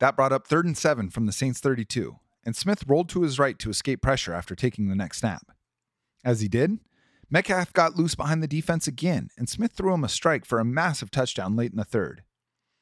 That 0.00 0.16
brought 0.16 0.32
up 0.32 0.46
third 0.46 0.64
and 0.64 0.76
seven 0.76 1.10
from 1.10 1.26
the 1.26 1.32
Saints 1.32 1.60
32, 1.60 2.16
and 2.46 2.56
Smith 2.56 2.84
rolled 2.86 3.10
to 3.10 3.20
his 3.20 3.38
right 3.38 3.58
to 3.58 3.68
escape 3.68 4.00
pressure 4.00 4.32
after 4.32 4.54
taking 4.54 4.88
the 4.88 4.96
next 4.96 5.18
snap. 5.18 5.52
As 6.24 6.40
he 6.40 6.48
did, 6.48 6.78
Metcalf 7.28 7.74
got 7.74 7.94
loose 7.94 8.14
behind 8.14 8.42
the 8.42 8.48
defense 8.48 8.86
again, 8.86 9.28
and 9.36 9.50
Smith 9.50 9.72
threw 9.72 9.92
him 9.92 10.02
a 10.02 10.08
strike 10.08 10.46
for 10.46 10.60
a 10.60 10.64
massive 10.64 11.10
touchdown 11.10 11.56
late 11.56 11.72
in 11.72 11.76
the 11.76 11.84
third. 11.84 12.22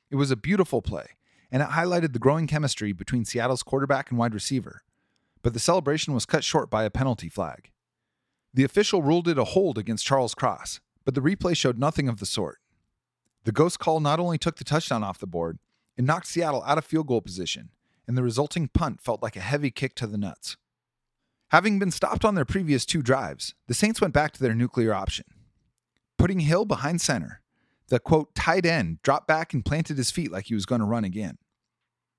It 0.09 0.17
was 0.17 0.31
a 0.31 0.37
beautiful 0.37 0.83
play, 0.83 1.07
and 1.51 1.65
it 1.65 1.71
highlighted 1.71 2.13
the 2.13 2.21
growing 2.21 2.47
chemistry 2.47 2.93
between 2.93 3.25
Seattle's 3.25 3.65
quarterback 3.65 4.09
and 4.11 4.21
wide 4.21 4.35
receiver. 4.35 4.83
But 5.43 5.55
the 5.55 5.61
celebration 5.61 6.15
was 6.15 6.27
cut 6.27 6.45
short 6.45 6.71
by 6.71 6.85
a 6.85 6.91
penalty 6.91 7.29
flag. 7.29 7.71
The 8.55 8.65
official 8.65 9.03
ruled 9.03 9.29
it 9.29 9.39
a 9.39 9.45
hold 9.45 9.79
against 9.79 10.07
Charles 10.07 10.35
Cross, 10.35 10.81
but 11.05 11.15
the 11.15 11.21
replay 11.21 11.57
showed 11.57 11.79
nothing 11.79 12.09
of 12.09 12.19
the 12.19 12.27
sort. 12.27 12.59
The 13.45 13.53
ghost 13.53 13.79
call 13.79 13.99
not 13.99 14.21
only 14.21 14.39
took 14.39 14.57
the 14.57 14.65
touchdown 14.65 15.03
off 15.03 15.19
the 15.19 15.27
board, 15.27 15.59
it 15.97 16.05
knocked 16.05 16.27
Seattle 16.27 16.63
out 16.65 16.79
of 16.79 16.85
field 16.85 17.09
goal 17.09 17.21
position, 17.21 17.71
and 18.07 18.17
the 18.17 18.23
resulting 18.23 18.69
punt 18.69 19.01
felt 19.01 19.23
like 19.23 19.37
a 19.37 19.41
heavy 19.41 19.71
kick 19.71 19.95
to 19.97 20.07
the 20.07 20.19
nuts. 20.19 20.57
Having 21.51 21.79
been 21.79 21.91
stopped 21.91 22.25
on 22.25 22.35
their 22.35 22.45
previous 22.45 22.87
two 22.87 23.03
drives, 23.03 23.55
the 23.67 23.75
Saints 23.75 24.01
went 24.01 24.15
back 24.15 24.33
to 24.33 24.43
their 24.43 24.55
nuclear 24.55 24.95
option. 24.95 25.27
Putting 26.17 26.41
Hill 26.41 26.65
behind 26.65 27.01
center, 27.01 27.41
the 27.89 27.99
quote 27.99 28.35
tight 28.35 28.65
end 28.65 29.03
dropped 29.03 29.27
back 29.27 29.53
and 29.53 29.65
planted 29.65 29.99
his 29.99 30.11
feet 30.11 30.31
like 30.31 30.47
he 30.47 30.55
was 30.55 30.67
going 30.67 30.81
to 30.81 30.87
run 30.87 31.05
again. 31.05 31.39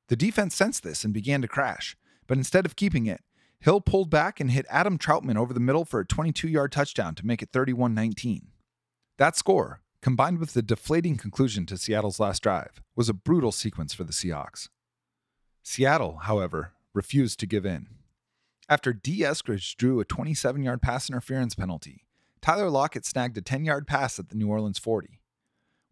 The 0.09 0.15
defense 0.15 0.55
sensed 0.55 0.83
this 0.83 1.03
and 1.03 1.13
began 1.13 1.41
to 1.41 1.47
crash, 1.47 1.95
but 2.27 2.37
instead 2.37 2.65
of 2.65 2.75
keeping 2.75 3.05
it, 3.05 3.21
Hill 3.59 3.81
pulled 3.81 4.09
back 4.09 4.39
and 4.39 4.51
hit 4.51 4.65
Adam 4.69 4.97
Trautman 4.97 5.37
over 5.37 5.53
the 5.53 5.59
middle 5.59 5.85
for 5.85 5.99
a 5.99 6.05
22 6.05 6.47
yard 6.47 6.71
touchdown 6.71 7.15
to 7.15 7.25
make 7.25 7.41
it 7.41 7.49
31 7.51 7.93
19. 7.93 8.49
That 9.17 9.37
score, 9.37 9.81
combined 10.01 10.39
with 10.39 10.53
the 10.53 10.61
deflating 10.61 11.17
conclusion 11.17 11.65
to 11.67 11.77
Seattle's 11.77 12.19
last 12.19 12.43
drive, 12.43 12.81
was 12.95 13.07
a 13.07 13.13
brutal 13.13 13.51
sequence 13.51 13.93
for 13.93 14.03
the 14.03 14.11
Seahawks. 14.11 14.67
Seattle, 15.63 16.17
however, 16.23 16.73
refused 16.93 17.39
to 17.39 17.47
give 17.47 17.65
in. 17.65 17.87
After 18.67 18.91
Dee 18.91 19.19
Eskridge 19.19 19.75
drew 19.77 19.99
a 19.99 20.05
27 20.05 20.63
yard 20.63 20.81
pass 20.81 21.09
interference 21.09 21.55
penalty, 21.55 22.05
Tyler 22.41 22.69
Lockett 22.69 23.05
snagged 23.05 23.37
a 23.37 23.41
10 23.41 23.63
yard 23.63 23.87
pass 23.87 24.19
at 24.19 24.27
the 24.27 24.35
New 24.35 24.49
Orleans 24.49 24.79
40. 24.79 25.21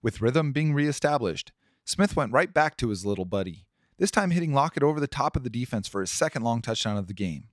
With 0.01 0.19
rhythm 0.19 0.51
being 0.51 0.73
reestablished, 0.73 1.53
Smith 1.85 2.15
went 2.15 2.33
right 2.33 2.53
back 2.53 2.75
to 2.77 2.89
his 2.89 3.05
little 3.05 3.25
buddy, 3.25 3.65
this 4.01 4.09
time 4.09 4.31
hitting 4.31 4.51
Lockett 4.51 4.81
over 4.81 4.99
the 4.99 5.05
top 5.05 5.35
of 5.35 5.43
the 5.43 5.49
defense 5.49 5.87
for 5.87 6.01
his 6.01 6.09
second 6.09 6.41
long 6.41 6.59
touchdown 6.59 6.97
of 6.97 7.05
the 7.05 7.13
game. 7.13 7.49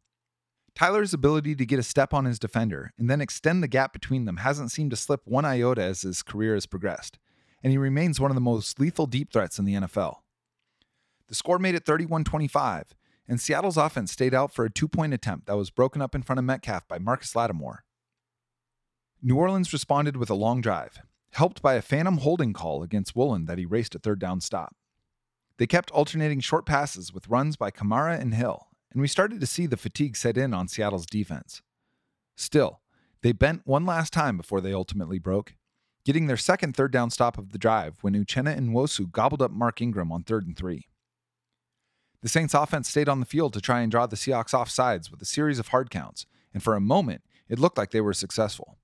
Tyler's 0.75 1.13
ability 1.13 1.55
to 1.55 1.67
get 1.67 1.79
a 1.79 1.83
step 1.83 2.15
on 2.15 2.25
his 2.25 2.39
defender 2.39 2.95
and 2.97 3.11
then 3.11 3.21
extend 3.21 3.63
the 3.63 3.69
gap 3.69 3.93
between 3.93 4.25
them 4.25 4.39
hasn't 4.39 4.71
seemed 4.71 4.91
to 4.91 4.97
slip 4.97 5.21
one 5.27 5.45
iota 5.45 5.83
as 5.83 6.01
his 6.01 6.23
career 6.23 6.55
has 6.55 6.65
progressed, 6.65 7.19
and 7.63 7.71
he 7.71 7.77
remains 7.77 8.19
one 8.19 8.31
of 8.31 8.35
the 8.35 8.41
most 8.41 8.81
lethal 8.81 9.05
deep 9.05 9.31
threats 9.31 9.59
in 9.59 9.67
the 9.67 9.75
NFL. 9.75 10.21
The 11.27 11.35
score 11.35 11.59
made 11.59 11.75
it 11.75 11.85
31 11.85 12.25
25, 12.25 12.95
and 13.29 13.39
Seattle's 13.39 13.77
offense 13.77 14.11
stayed 14.13 14.33
out 14.33 14.51
for 14.51 14.65
a 14.65 14.71
two 14.71 14.89
point 14.89 15.13
attempt 15.13 15.49
that 15.49 15.57
was 15.59 15.69
broken 15.69 16.01
up 16.01 16.15
in 16.15 16.23
front 16.23 16.39
of 16.39 16.47
Metcalf 16.47 16.89
by 16.89 16.99
Marcus 16.99 17.37
Lattimore. 17.37 17.85
New 19.21 19.37
Orleans 19.37 19.75
responded 19.75 20.17
with 20.17 20.31
a 20.31 20.35
long 20.35 20.63
drive, 20.63 21.01
helped 21.33 21.61
by 21.61 21.75
a 21.75 21.83
phantom 21.83 22.17
holding 22.17 22.55
call 22.55 22.83
against 22.83 23.15
Woolen 23.15 23.45
that 23.45 23.59
erased 23.59 23.95
a 23.95 23.99
third 23.99 24.19
down 24.19 24.41
stop. 24.41 24.75
They 25.59 25.67
kept 25.67 25.91
alternating 25.91 26.41
short 26.41 26.67
passes 26.67 27.13
with 27.13 27.29
runs 27.29 27.57
by 27.57 27.73
Kamara 27.73 28.19
and 28.19 28.33
Hill, 28.33 28.69
and 28.93 29.01
we 29.01 29.09
started 29.09 29.41
to 29.41 29.47
see 29.47 29.67
the 29.67 29.77
fatigue 29.77 30.17
set 30.17 30.39
in 30.39 30.55
on 30.55 30.69
Seattle's 30.69 31.05
defense. 31.05 31.63
Still, 32.37 32.81
they 33.23 33.33
bent 33.33 33.63
one 33.67 33.85
last 33.85 34.13
time 34.13 34.37
before 34.37 34.61
they 34.61 34.73
ultimately 34.73 35.19
broke, 35.19 35.57
getting 36.05 36.27
their 36.27 36.37
second 36.37 36.77
third 36.77 36.93
down 36.93 37.11
stop 37.11 37.37
of 37.37 37.51
the 37.51 37.59
drive 37.59 37.99
when 38.03 38.15
Uchenna 38.15 38.57
Nwosu 38.57 39.11
gobbled 39.11 39.43
up 39.43 39.51
Mark 39.51 39.83
Ingram 39.83 40.13
on 40.13 40.23
third 40.23 40.47
and 40.47 40.57
three. 40.57 40.87
The 42.23 42.29
Saints 42.29 42.55
offense 42.55 42.89
stayed 42.89 43.09
on 43.09 43.21
the 43.21 43.27
field 43.27 43.53
to 43.55 43.61
try 43.61 43.81
and 43.81 43.91
draw 43.91 44.07
the 44.07 44.17
Seahawks 44.17 44.55
off 44.55 44.71
sides 44.71 45.11
with 45.11 45.21
a 45.23 45.27
series 45.27 45.59
of 45.59 45.69
hard 45.69 45.91
counts, 45.91 46.25
and 46.55 46.63
for 46.63 46.77
a 46.77 46.81
moment, 46.81 47.23
it 47.49 47.59
looked 47.59 47.79
like 47.79 47.91
they 47.91 48.01
were 48.01 48.13
successful. 48.13 48.79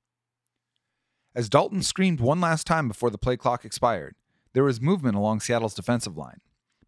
As 1.36 1.48
Dalton 1.48 1.82
screamed 1.82 2.20
one 2.20 2.40
last 2.40 2.66
time 2.66 2.88
before 2.88 3.10
the 3.10 3.18
play 3.18 3.36
clock 3.36 3.64
expired, 3.64 4.16
there 4.52 4.64
was 4.64 4.80
movement 4.80 5.16
along 5.16 5.40
Seattle's 5.40 5.74
defensive 5.74 6.16
line. 6.16 6.40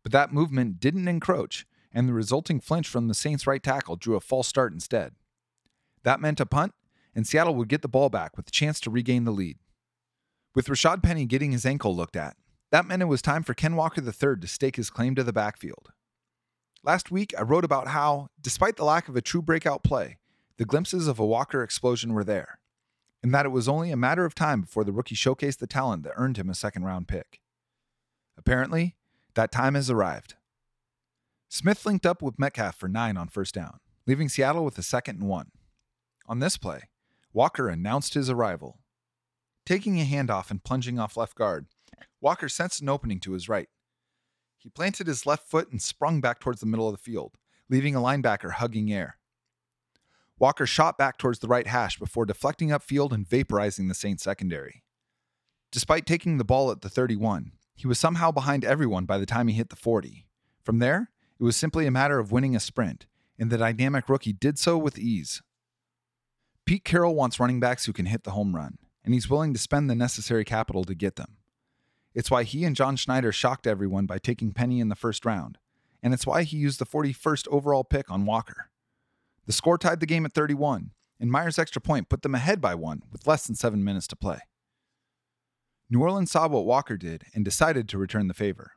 But 0.06 0.12
that 0.12 0.32
movement 0.32 0.78
didn't 0.78 1.08
encroach, 1.08 1.66
and 1.92 2.08
the 2.08 2.12
resulting 2.12 2.60
flinch 2.60 2.86
from 2.86 3.08
the 3.08 3.12
Saints' 3.12 3.44
right 3.44 3.60
tackle 3.60 3.96
drew 3.96 4.14
a 4.14 4.20
false 4.20 4.46
start 4.46 4.72
instead. 4.72 5.16
That 6.04 6.20
meant 6.20 6.38
a 6.38 6.46
punt, 6.46 6.74
and 7.12 7.26
Seattle 7.26 7.56
would 7.56 7.66
get 7.66 7.82
the 7.82 7.88
ball 7.88 8.08
back 8.08 8.36
with 8.36 8.46
a 8.46 8.52
chance 8.52 8.78
to 8.82 8.90
regain 8.90 9.24
the 9.24 9.32
lead. 9.32 9.58
With 10.54 10.68
Rashad 10.68 11.02
Penny 11.02 11.24
getting 11.24 11.50
his 11.50 11.66
ankle 11.66 11.92
looked 11.92 12.14
at, 12.14 12.36
that 12.70 12.86
meant 12.86 13.02
it 13.02 13.06
was 13.06 13.20
time 13.20 13.42
for 13.42 13.52
Ken 13.52 13.74
Walker 13.74 14.00
III 14.00 14.36
to 14.42 14.46
stake 14.46 14.76
his 14.76 14.90
claim 14.90 15.16
to 15.16 15.24
the 15.24 15.32
backfield. 15.32 15.90
Last 16.84 17.10
week, 17.10 17.34
I 17.36 17.42
wrote 17.42 17.64
about 17.64 17.88
how, 17.88 18.28
despite 18.40 18.76
the 18.76 18.84
lack 18.84 19.08
of 19.08 19.16
a 19.16 19.20
true 19.20 19.42
breakout 19.42 19.82
play, 19.82 20.18
the 20.56 20.64
glimpses 20.64 21.08
of 21.08 21.18
a 21.18 21.26
Walker 21.26 21.64
explosion 21.64 22.12
were 22.12 22.22
there, 22.22 22.60
and 23.24 23.34
that 23.34 23.44
it 23.44 23.48
was 23.48 23.68
only 23.68 23.90
a 23.90 23.96
matter 23.96 24.24
of 24.24 24.36
time 24.36 24.60
before 24.60 24.84
the 24.84 24.92
rookie 24.92 25.16
showcased 25.16 25.58
the 25.58 25.66
talent 25.66 26.04
that 26.04 26.14
earned 26.14 26.36
him 26.36 26.48
a 26.48 26.54
second 26.54 26.84
round 26.84 27.08
pick. 27.08 27.40
Apparently, 28.38 28.94
that 29.36 29.52
time 29.52 29.74
has 29.74 29.88
arrived. 29.88 30.34
Smith 31.48 31.86
linked 31.86 32.04
up 32.04 32.20
with 32.20 32.38
Metcalf 32.38 32.74
for 32.74 32.88
nine 32.88 33.16
on 33.16 33.28
first 33.28 33.54
down, 33.54 33.78
leaving 34.06 34.28
Seattle 34.28 34.64
with 34.64 34.76
a 34.78 34.82
second 34.82 35.20
and 35.20 35.28
one. 35.28 35.52
On 36.26 36.40
this 36.40 36.56
play, 36.56 36.88
Walker 37.32 37.68
announced 37.68 38.14
his 38.14 38.28
arrival. 38.28 38.80
Taking 39.64 40.00
a 40.00 40.04
handoff 40.04 40.50
and 40.50 40.64
plunging 40.64 40.98
off 40.98 41.16
left 41.16 41.36
guard, 41.36 41.66
Walker 42.20 42.48
sensed 42.48 42.80
an 42.80 42.88
opening 42.88 43.20
to 43.20 43.32
his 43.32 43.48
right. 43.48 43.68
He 44.58 44.70
planted 44.70 45.06
his 45.06 45.26
left 45.26 45.48
foot 45.48 45.70
and 45.70 45.80
sprung 45.80 46.20
back 46.20 46.40
towards 46.40 46.60
the 46.60 46.66
middle 46.66 46.88
of 46.88 46.94
the 46.94 47.02
field, 47.02 47.36
leaving 47.68 47.94
a 47.94 48.00
linebacker 48.00 48.52
hugging 48.52 48.92
air. 48.92 49.18
Walker 50.38 50.66
shot 50.66 50.98
back 50.98 51.18
towards 51.18 51.38
the 51.38 51.48
right 51.48 51.66
hash 51.66 51.98
before 51.98 52.26
deflecting 52.26 52.70
upfield 52.70 53.12
and 53.12 53.28
vaporizing 53.28 53.88
the 53.88 53.94
Saints 53.94 54.24
secondary. 54.24 54.82
Despite 55.72 56.06
taking 56.06 56.38
the 56.38 56.44
ball 56.44 56.70
at 56.70 56.80
the 56.80 56.88
31, 56.88 57.52
he 57.76 57.86
was 57.86 57.98
somehow 57.98 58.32
behind 58.32 58.64
everyone 58.64 59.04
by 59.04 59.18
the 59.18 59.26
time 59.26 59.48
he 59.48 59.54
hit 59.54 59.68
the 59.68 59.76
40. 59.76 60.26
From 60.64 60.78
there, 60.78 61.10
it 61.38 61.44
was 61.44 61.56
simply 61.56 61.86
a 61.86 61.90
matter 61.90 62.18
of 62.18 62.32
winning 62.32 62.56
a 62.56 62.60
sprint, 62.60 63.06
and 63.38 63.50
the 63.50 63.58
dynamic 63.58 64.08
rookie 64.08 64.32
did 64.32 64.58
so 64.58 64.78
with 64.78 64.98
ease. 64.98 65.42
Pete 66.64 66.84
Carroll 66.84 67.14
wants 67.14 67.38
running 67.38 67.60
backs 67.60 67.84
who 67.84 67.92
can 67.92 68.06
hit 68.06 68.24
the 68.24 68.32
home 68.32 68.56
run, 68.56 68.78
and 69.04 69.12
he's 69.12 69.30
willing 69.30 69.52
to 69.52 69.60
spend 69.60 69.88
the 69.88 69.94
necessary 69.94 70.44
capital 70.44 70.84
to 70.84 70.94
get 70.94 71.16
them. 71.16 71.36
It's 72.14 72.30
why 72.30 72.44
he 72.44 72.64
and 72.64 72.74
John 72.74 72.96
Schneider 72.96 73.30
shocked 73.30 73.66
everyone 73.66 74.06
by 74.06 74.18
taking 74.18 74.52
Penny 74.52 74.80
in 74.80 74.88
the 74.88 74.94
first 74.94 75.26
round, 75.26 75.58
and 76.02 76.14
it's 76.14 76.26
why 76.26 76.44
he 76.44 76.56
used 76.56 76.80
the 76.80 76.86
41st 76.86 77.46
overall 77.48 77.84
pick 77.84 78.10
on 78.10 78.24
Walker. 78.24 78.70
The 79.44 79.52
score 79.52 79.76
tied 79.76 80.00
the 80.00 80.06
game 80.06 80.24
at 80.24 80.32
31, 80.32 80.92
and 81.20 81.30
Myers' 81.30 81.58
extra 81.58 81.80
point 81.80 82.08
put 82.08 82.22
them 82.22 82.34
ahead 82.34 82.60
by 82.60 82.74
one 82.74 83.02
with 83.12 83.26
less 83.26 83.46
than 83.46 83.54
seven 83.54 83.84
minutes 83.84 84.06
to 84.08 84.16
play. 84.16 84.38
New 85.88 86.00
Orleans 86.00 86.30
saw 86.30 86.48
what 86.48 86.66
Walker 86.66 86.96
did 86.96 87.24
and 87.34 87.44
decided 87.44 87.88
to 87.88 87.98
return 87.98 88.28
the 88.28 88.34
favor. 88.34 88.72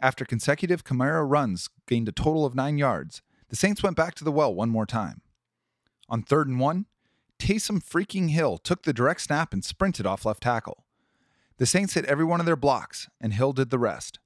After 0.00 0.24
consecutive 0.24 0.84
Kamara 0.84 1.28
runs 1.28 1.68
gained 1.86 2.08
a 2.08 2.12
total 2.12 2.46
of 2.46 2.54
nine 2.54 2.78
yards, 2.78 3.20
the 3.50 3.56
Saints 3.56 3.82
went 3.82 3.96
back 3.96 4.14
to 4.14 4.24
the 4.24 4.32
well 4.32 4.54
one 4.54 4.70
more 4.70 4.86
time. 4.86 5.20
On 6.08 6.22
third 6.22 6.48
and 6.48 6.58
one, 6.58 6.86
Taysom 7.38 7.82
freaking 7.82 8.30
Hill 8.30 8.58
took 8.58 8.82
the 8.82 8.92
direct 8.92 9.20
snap 9.22 9.52
and 9.52 9.64
sprinted 9.64 10.06
off 10.06 10.24
left 10.24 10.42
tackle. 10.42 10.84
The 11.58 11.66
Saints 11.66 11.94
hit 11.94 12.06
every 12.06 12.24
one 12.24 12.40
of 12.40 12.46
their 12.46 12.56
blocks, 12.56 13.08
and 13.20 13.34
Hill 13.34 13.52
did 13.52 13.70
the 13.70 13.78
rest. 13.78 14.18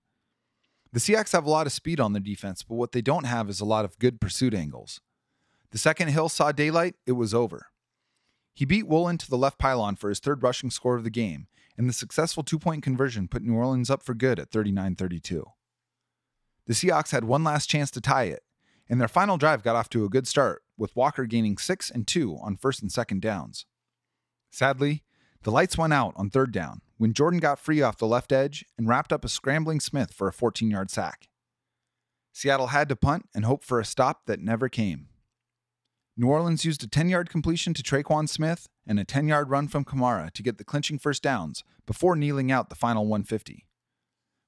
The 0.92 1.00
Seahawks 1.00 1.32
have 1.32 1.44
a 1.44 1.50
lot 1.50 1.66
of 1.66 1.72
speed 1.72 1.98
on 1.98 2.12
their 2.12 2.22
defense, 2.22 2.62
but 2.62 2.76
what 2.76 2.92
they 2.92 3.02
don't 3.02 3.24
have 3.24 3.50
is 3.50 3.60
a 3.60 3.64
lot 3.64 3.84
of 3.84 3.98
good 3.98 4.20
pursuit 4.20 4.54
angles. 4.54 5.00
The 5.72 5.78
second 5.78 6.08
Hill 6.08 6.28
saw 6.28 6.52
daylight, 6.52 6.94
it 7.04 7.12
was 7.12 7.34
over. 7.34 7.66
He 8.52 8.64
beat 8.64 8.86
Woolen 8.86 9.18
to 9.18 9.28
the 9.28 9.36
left 9.36 9.58
pylon 9.58 9.96
for 9.96 10.08
his 10.08 10.20
third 10.20 10.44
rushing 10.44 10.70
score 10.70 10.94
of 10.94 11.02
the 11.02 11.10
game, 11.10 11.48
and 11.76 11.88
the 11.88 11.92
successful 11.92 12.42
two 12.42 12.58
point 12.58 12.82
conversion 12.82 13.28
put 13.28 13.42
New 13.42 13.54
Orleans 13.54 13.90
up 13.90 14.02
for 14.02 14.14
good 14.14 14.38
at 14.38 14.50
39 14.50 14.96
32. 14.96 15.44
The 16.66 16.74
Seahawks 16.74 17.10
had 17.10 17.24
one 17.24 17.44
last 17.44 17.68
chance 17.68 17.90
to 17.92 18.00
tie 18.00 18.24
it, 18.24 18.42
and 18.88 19.00
their 19.00 19.08
final 19.08 19.36
drive 19.36 19.62
got 19.62 19.76
off 19.76 19.90
to 19.90 20.04
a 20.04 20.08
good 20.08 20.26
start, 20.26 20.62
with 20.76 20.96
Walker 20.96 21.26
gaining 21.26 21.58
6 21.58 21.90
and 21.90 22.06
2 22.06 22.38
on 22.40 22.56
first 22.56 22.80
and 22.80 22.90
second 22.90 23.20
downs. 23.20 23.66
Sadly, 24.50 25.02
the 25.42 25.50
lights 25.50 25.76
went 25.76 25.92
out 25.92 26.14
on 26.16 26.30
third 26.30 26.52
down 26.52 26.80
when 26.96 27.12
Jordan 27.12 27.40
got 27.40 27.58
free 27.58 27.82
off 27.82 27.98
the 27.98 28.06
left 28.06 28.32
edge 28.32 28.64
and 28.78 28.88
wrapped 28.88 29.12
up 29.12 29.24
a 29.24 29.28
scrambling 29.28 29.80
Smith 29.80 30.12
for 30.12 30.26
a 30.26 30.32
14 30.32 30.70
yard 30.70 30.90
sack. 30.90 31.28
Seattle 32.32 32.68
had 32.68 32.88
to 32.88 32.96
punt 32.96 33.28
and 33.34 33.44
hope 33.44 33.62
for 33.62 33.78
a 33.78 33.84
stop 33.84 34.22
that 34.26 34.40
never 34.40 34.68
came. 34.68 35.08
New 36.16 36.28
Orleans 36.28 36.64
used 36.64 36.84
a 36.84 36.86
10 36.86 37.08
yard 37.08 37.28
completion 37.28 37.74
to 37.74 37.82
Tre'Quan 37.82 38.28
Smith 38.28 38.68
and 38.86 39.00
a 39.00 39.04
10 39.04 39.26
yard 39.26 39.50
run 39.50 39.66
from 39.66 39.84
Kamara 39.84 40.30
to 40.32 40.42
get 40.42 40.58
the 40.58 40.64
clinching 40.64 40.98
first 40.98 41.22
downs 41.22 41.64
before 41.86 42.14
kneeling 42.14 42.52
out 42.52 42.68
the 42.68 42.76
final 42.76 43.06
150. 43.06 43.66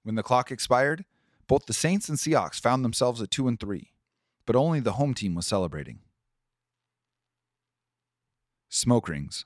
When 0.04 0.14
the 0.14 0.22
clock 0.22 0.52
expired, 0.52 1.04
both 1.48 1.66
the 1.66 1.72
Saints 1.72 2.08
and 2.08 2.18
Seahawks 2.18 2.60
found 2.60 2.84
themselves 2.84 3.20
at 3.20 3.32
2 3.32 3.48
and 3.48 3.58
3, 3.58 3.90
but 4.46 4.54
only 4.54 4.78
the 4.78 4.92
home 4.92 5.14
team 5.14 5.34
was 5.34 5.46
celebrating. 5.46 6.00
Smoke 8.68 9.08
rings. 9.08 9.44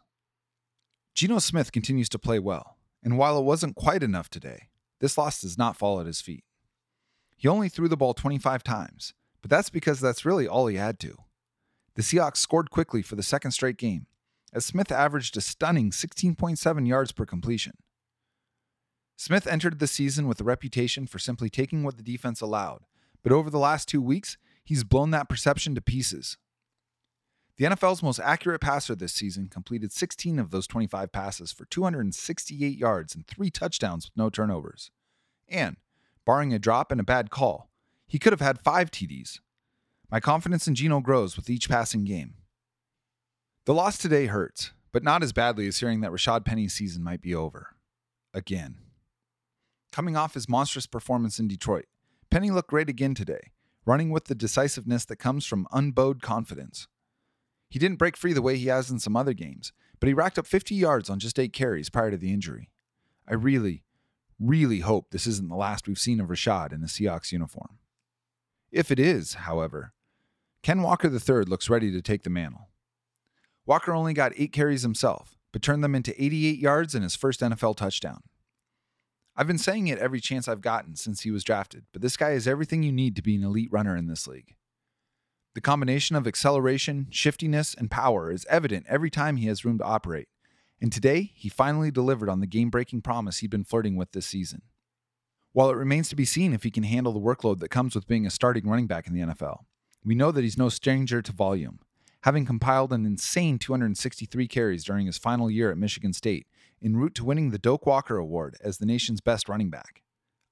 Geno 1.14 1.38
Smith 1.38 1.72
continues 1.72 2.08
to 2.10 2.18
play 2.18 2.38
well, 2.38 2.76
and 3.02 3.16
while 3.16 3.38
it 3.38 3.44
wasn't 3.44 3.76
quite 3.76 4.02
enough 4.02 4.28
today, 4.28 4.68
this 5.00 5.16
loss 5.16 5.40
does 5.40 5.56
not 5.56 5.76
fall 5.76 6.00
at 6.00 6.06
his 6.06 6.20
feet. 6.20 6.44
He 7.36 7.48
only 7.48 7.70
threw 7.70 7.88
the 7.88 7.96
ball 7.96 8.12
25 8.12 8.62
times, 8.62 9.14
but 9.40 9.50
that's 9.50 9.70
because 9.70 10.00
that's 10.00 10.26
really 10.26 10.46
all 10.46 10.66
he 10.66 10.76
had 10.76 10.98
to. 11.00 11.16
The 11.97 12.02
Seahawks 12.02 12.37
scored 12.37 12.70
quickly 12.70 13.02
for 13.02 13.16
the 13.16 13.23
second 13.23 13.50
straight 13.50 13.76
game, 13.76 14.06
as 14.52 14.64
Smith 14.64 14.92
averaged 14.92 15.37
a 15.37 15.40
stunning 15.40 15.90
16.7 15.90 16.87
yards 16.87 17.12
per 17.12 17.26
completion. 17.26 17.75
Smith 19.16 19.47
entered 19.47 19.78
the 19.78 19.87
season 19.87 20.26
with 20.26 20.40
a 20.40 20.44
reputation 20.44 21.06
for 21.06 21.18
simply 21.18 21.50
taking 21.50 21.82
what 21.82 21.97
the 21.97 22.02
defense 22.02 22.40
allowed, 22.40 22.85
but 23.23 23.32
over 23.32 23.50
the 23.50 23.59
last 23.59 23.88
two 23.88 24.00
weeks, 24.00 24.38
he's 24.64 24.85
blown 24.85 25.11
that 25.11 25.28
perception 25.28 25.75
to 25.75 25.80
pieces. 25.80 26.38
The 27.59 27.66
NFL's 27.66 28.02
most 28.02 28.20
accurate 28.20 28.62
passer 28.62 28.94
this 28.94 29.12
season 29.12 29.49
completed 29.49 29.92
16 29.92 30.38
of 30.38 30.50
those 30.50 30.66
25 30.66 31.12
passes 31.12 31.52
for 31.52 31.66
268 31.66 32.78
yards 32.78 33.14
and 33.14 33.26
three 33.26 33.50
touchdowns 33.50 34.06
with 34.06 34.16
no 34.16 34.30
turnovers. 34.30 34.90
And, 35.47 35.76
barring 36.25 36.54
a 36.54 36.59
drop 36.59 36.90
and 36.90 36.99
a 36.99 37.04
bad 37.04 37.28
call, 37.28 37.68
he 38.09 38.18
could 38.18 38.32
have 38.32 38.40
had 38.40 38.62
five 38.62 38.90
TDs. 38.90 39.40
My 40.10 40.18
confidence 40.18 40.66
in 40.66 40.74
Geno 40.74 40.98
grows 40.98 41.36
with 41.36 41.48
each 41.48 41.68
passing 41.68 42.02
game. 42.02 42.34
The 43.64 43.74
loss 43.74 43.96
today 43.96 44.26
hurts, 44.26 44.72
but 44.90 45.04
not 45.04 45.22
as 45.22 45.32
badly 45.32 45.68
as 45.68 45.78
hearing 45.78 46.00
that 46.00 46.10
Rashad 46.10 46.44
Penny's 46.44 46.74
season 46.74 47.04
might 47.04 47.22
be 47.22 47.32
over. 47.32 47.76
Again. 48.34 48.78
Coming 49.92 50.16
off 50.16 50.34
his 50.34 50.48
monstrous 50.48 50.86
performance 50.86 51.38
in 51.38 51.46
Detroit, 51.46 51.84
Penny 52.28 52.50
looked 52.50 52.70
great 52.70 52.88
again 52.88 53.14
today, 53.14 53.52
running 53.86 54.10
with 54.10 54.24
the 54.24 54.34
decisiveness 54.34 55.04
that 55.04 55.16
comes 55.16 55.46
from 55.46 55.68
unbowed 55.70 56.20
confidence. 56.20 56.88
He 57.68 57.78
didn't 57.78 57.98
break 57.98 58.16
free 58.16 58.32
the 58.32 58.42
way 58.42 58.56
he 58.56 58.66
has 58.66 58.90
in 58.90 58.98
some 58.98 59.16
other 59.16 59.32
games, 59.32 59.72
but 60.00 60.08
he 60.08 60.12
racked 60.12 60.40
up 60.40 60.46
50 60.46 60.74
yards 60.74 61.08
on 61.08 61.20
just 61.20 61.38
eight 61.38 61.52
carries 61.52 61.88
prior 61.88 62.10
to 62.10 62.16
the 62.16 62.32
injury. 62.32 62.70
I 63.28 63.34
really, 63.34 63.84
really 64.40 64.80
hope 64.80 65.10
this 65.10 65.28
isn't 65.28 65.48
the 65.48 65.54
last 65.54 65.86
we've 65.86 65.98
seen 65.98 66.20
of 66.20 66.28
Rashad 66.28 66.72
in 66.72 66.80
the 66.80 66.88
Seahawks 66.88 67.30
uniform. 67.30 67.78
If 68.72 68.90
it 68.90 68.98
is, 68.98 69.34
however, 69.34 69.92
Ken 70.62 70.82
Walker 70.82 71.08
III 71.08 71.44
looks 71.44 71.70
ready 71.70 71.90
to 71.90 72.02
take 72.02 72.22
the 72.22 72.30
mantle. 72.30 72.68
Walker 73.64 73.94
only 73.94 74.12
got 74.12 74.32
eight 74.36 74.52
carries 74.52 74.82
himself, 74.82 75.38
but 75.52 75.62
turned 75.62 75.82
them 75.82 75.94
into 75.94 76.22
88 76.22 76.58
yards 76.58 76.94
and 76.94 77.02
his 77.02 77.16
first 77.16 77.40
NFL 77.40 77.76
touchdown. 77.76 78.20
I've 79.36 79.46
been 79.46 79.58
saying 79.58 79.86
it 79.86 79.98
every 79.98 80.20
chance 80.20 80.48
I've 80.48 80.60
gotten 80.60 80.96
since 80.96 81.22
he 81.22 81.30
was 81.30 81.44
drafted, 81.44 81.84
but 81.92 82.02
this 82.02 82.16
guy 82.16 82.32
is 82.32 82.46
everything 82.46 82.82
you 82.82 82.92
need 82.92 83.16
to 83.16 83.22
be 83.22 83.36
an 83.36 83.44
elite 83.44 83.72
runner 83.72 83.96
in 83.96 84.06
this 84.06 84.26
league. 84.26 84.54
The 85.54 85.62
combination 85.62 86.14
of 86.14 86.26
acceleration, 86.26 87.06
shiftiness, 87.10 87.74
and 87.74 87.90
power 87.90 88.30
is 88.30 88.46
evident 88.50 88.86
every 88.88 89.10
time 89.10 89.36
he 89.36 89.46
has 89.46 89.64
room 89.64 89.78
to 89.78 89.84
operate, 89.84 90.28
and 90.80 90.92
today 90.92 91.32
he 91.34 91.48
finally 91.48 91.90
delivered 91.90 92.28
on 92.28 92.40
the 92.40 92.46
game 92.46 92.68
breaking 92.68 93.00
promise 93.00 93.38
he'd 93.38 93.50
been 93.50 93.64
flirting 93.64 93.96
with 93.96 94.12
this 94.12 94.26
season. 94.26 94.62
While 95.52 95.70
it 95.70 95.76
remains 95.76 96.08
to 96.10 96.16
be 96.16 96.24
seen 96.24 96.52
if 96.52 96.62
he 96.62 96.70
can 96.70 96.84
handle 96.84 97.12
the 97.12 97.18
workload 97.18 97.60
that 97.60 97.70
comes 97.70 97.94
with 97.94 98.06
being 98.06 98.26
a 98.26 98.30
starting 98.30 98.68
running 98.68 98.86
back 98.86 99.06
in 99.06 99.14
the 99.14 99.20
NFL, 99.20 99.64
we 100.04 100.14
know 100.14 100.30
that 100.30 100.42
he's 100.42 100.59
no 100.59 100.69
stranger 100.69 101.21
to 101.23 101.33
volume, 101.33 101.80
having 102.23 102.47
compiled 102.47 102.92
an 102.92 103.04
insane 103.04 103.59
263 103.59 104.49
carries 104.49 104.85
during 104.85 105.07
his 105.07 105.19
final 105.19 105.50
year 105.50 105.71
at 105.71 105.78
Michigan 105.78 106.12
State, 106.12 106.47
en 106.83 106.97
route 106.97 107.14
to 107.14 107.25
winning 107.25 107.50
the 107.50 107.59
Doak 107.59 107.87
Walker 107.87 108.16
Award 108.16 108.57
as 108.62 108.78
the 108.78 108.87
nation's 108.87 109.21
best 109.21 109.49
running 109.49 109.71
back. 109.71 110.02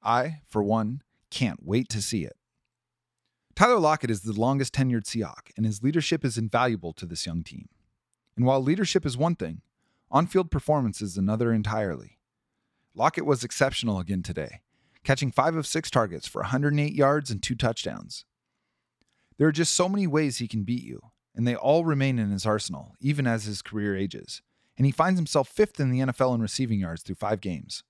I, 0.02 0.42
for 0.46 0.62
one, 0.62 1.02
can't 1.30 1.64
wait 1.64 1.88
to 1.90 2.02
see 2.02 2.24
it. 2.24 2.36
Tyler 3.54 3.80
Lockett 3.80 4.10
is 4.10 4.20
the 4.20 4.38
longest 4.38 4.72
tenured 4.72 5.04
Seahawk, 5.04 5.50
and 5.56 5.66
his 5.66 5.82
leadership 5.82 6.24
is 6.24 6.38
invaluable 6.38 6.92
to 6.92 7.06
this 7.06 7.26
young 7.26 7.42
team. 7.42 7.68
And 8.36 8.46
while 8.46 8.62
leadership 8.62 9.04
is 9.04 9.16
one 9.16 9.34
thing, 9.34 9.62
on 10.10 10.26
field 10.26 10.50
performance 10.50 11.02
is 11.02 11.16
another 11.16 11.52
entirely. 11.52 12.18
Lockett 12.94 13.26
was 13.26 13.42
exceptional 13.42 13.98
again 13.98 14.22
today, 14.22 14.60
catching 15.02 15.32
five 15.32 15.56
of 15.56 15.66
six 15.66 15.90
targets 15.90 16.28
for 16.28 16.42
108 16.42 16.92
yards 16.92 17.30
and 17.30 17.42
two 17.42 17.54
touchdowns. 17.56 18.24
There 19.38 19.48
are 19.48 19.52
just 19.52 19.74
so 19.74 19.88
many 19.88 20.06
ways 20.06 20.38
he 20.38 20.48
can 20.48 20.64
beat 20.64 20.82
you, 20.82 21.00
and 21.34 21.46
they 21.46 21.54
all 21.54 21.84
remain 21.84 22.18
in 22.18 22.30
his 22.30 22.44
arsenal, 22.44 22.94
even 23.00 23.26
as 23.26 23.44
his 23.44 23.62
career 23.62 23.96
ages. 23.96 24.42
And 24.76 24.84
he 24.84 24.92
finds 24.92 25.18
himself 25.18 25.48
fifth 25.48 25.80
in 25.80 25.90
the 25.90 26.00
NFL 26.00 26.34
in 26.34 26.42
receiving 26.42 26.80
yards 26.80 27.02
through 27.02 27.16
five 27.16 27.40
games. 27.40 27.84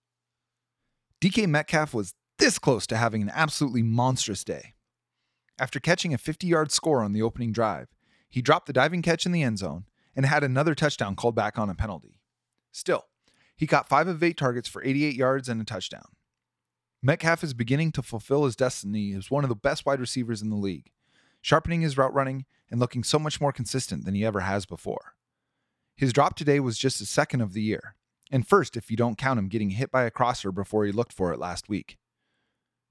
DK 1.21 1.47
Metcalf 1.49 1.93
was 1.93 2.14
this 2.38 2.59
close 2.59 2.87
to 2.87 2.97
having 2.97 3.23
an 3.23 3.33
absolutely 3.35 3.83
monstrous 3.83 4.45
day. 4.45 4.75
After 5.59 5.81
catching 5.81 6.14
a 6.14 6.19
50 6.19 6.47
yard 6.47 6.71
score 6.71 7.02
on 7.02 7.12
the 7.12 7.23
opening 7.23 7.52
drive, 7.52 7.88
he 8.28 8.43
dropped 8.43 8.67
the 8.67 8.73
diving 8.73 9.02
catch 9.02 9.26
in 9.26 9.33
the 9.33 9.43
end 9.43 9.59
zone 9.59 9.85
and 10.14 10.26
had 10.26 10.45
another 10.45 10.75
touchdown 10.75 11.17
called 11.17 11.35
back 11.35 11.59
on 11.59 11.71
a 11.71 11.75
penalty. 11.75 12.21
Still, 12.71 13.07
he 13.57 13.67
caught 13.67 13.88
five 13.88 14.07
of 14.07 14.23
eight 14.23 14.37
targets 14.37 14.69
for 14.69 14.85
88 14.85 15.14
yards 15.14 15.49
and 15.49 15.61
a 15.61 15.64
touchdown. 15.64 16.07
Metcalf 17.02 17.43
is 17.43 17.55
beginning 17.55 17.93
to 17.93 18.02
fulfill 18.02 18.45
his 18.45 18.57
destiny 18.57 19.12
as 19.12 19.31
one 19.31 19.45
of 19.45 19.49
the 19.49 19.57
best 19.57 19.87
wide 19.87 20.00
receivers 20.00 20.43
in 20.43 20.50
the 20.50 20.57
league, 20.57 20.90
sharpening 21.40 21.80
his 21.80 21.97
route 21.97 22.14
running 22.14 22.45
and 22.71 22.80
looking 22.80 23.02
so 23.02 23.18
much 23.18 23.40
more 23.40 23.52
consistent 23.52 24.04
than 24.04 24.14
he 24.14 24.25
ever 24.25 24.40
has 24.40 24.66
before. 24.66 25.14
His 25.97 26.12
drop 26.12 26.37
today 26.37 26.61
was 26.61 26.78
just 26.78 26.99
his 26.99 27.11
second 27.11 27.40
of 27.40 27.52
the 27.52 27.62
year, 27.62 27.95
and 28.30 28.47
first 28.47 28.76
if 28.76 28.90
you 28.90 28.97
don't 28.97 29.18
count 29.18 29.38
him 29.38 29.49
getting 29.49 29.71
hit 29.71 29.90
by 29.90 30.04
a 30.04 30.11
crosser 30.11 30.52
before 30.52 30.85
he 30.85 30.92
looked 30.92 31.12
for 31.12 31.33
it 31.33 31.38
last 31.38 31.68
week. 31.68 31.97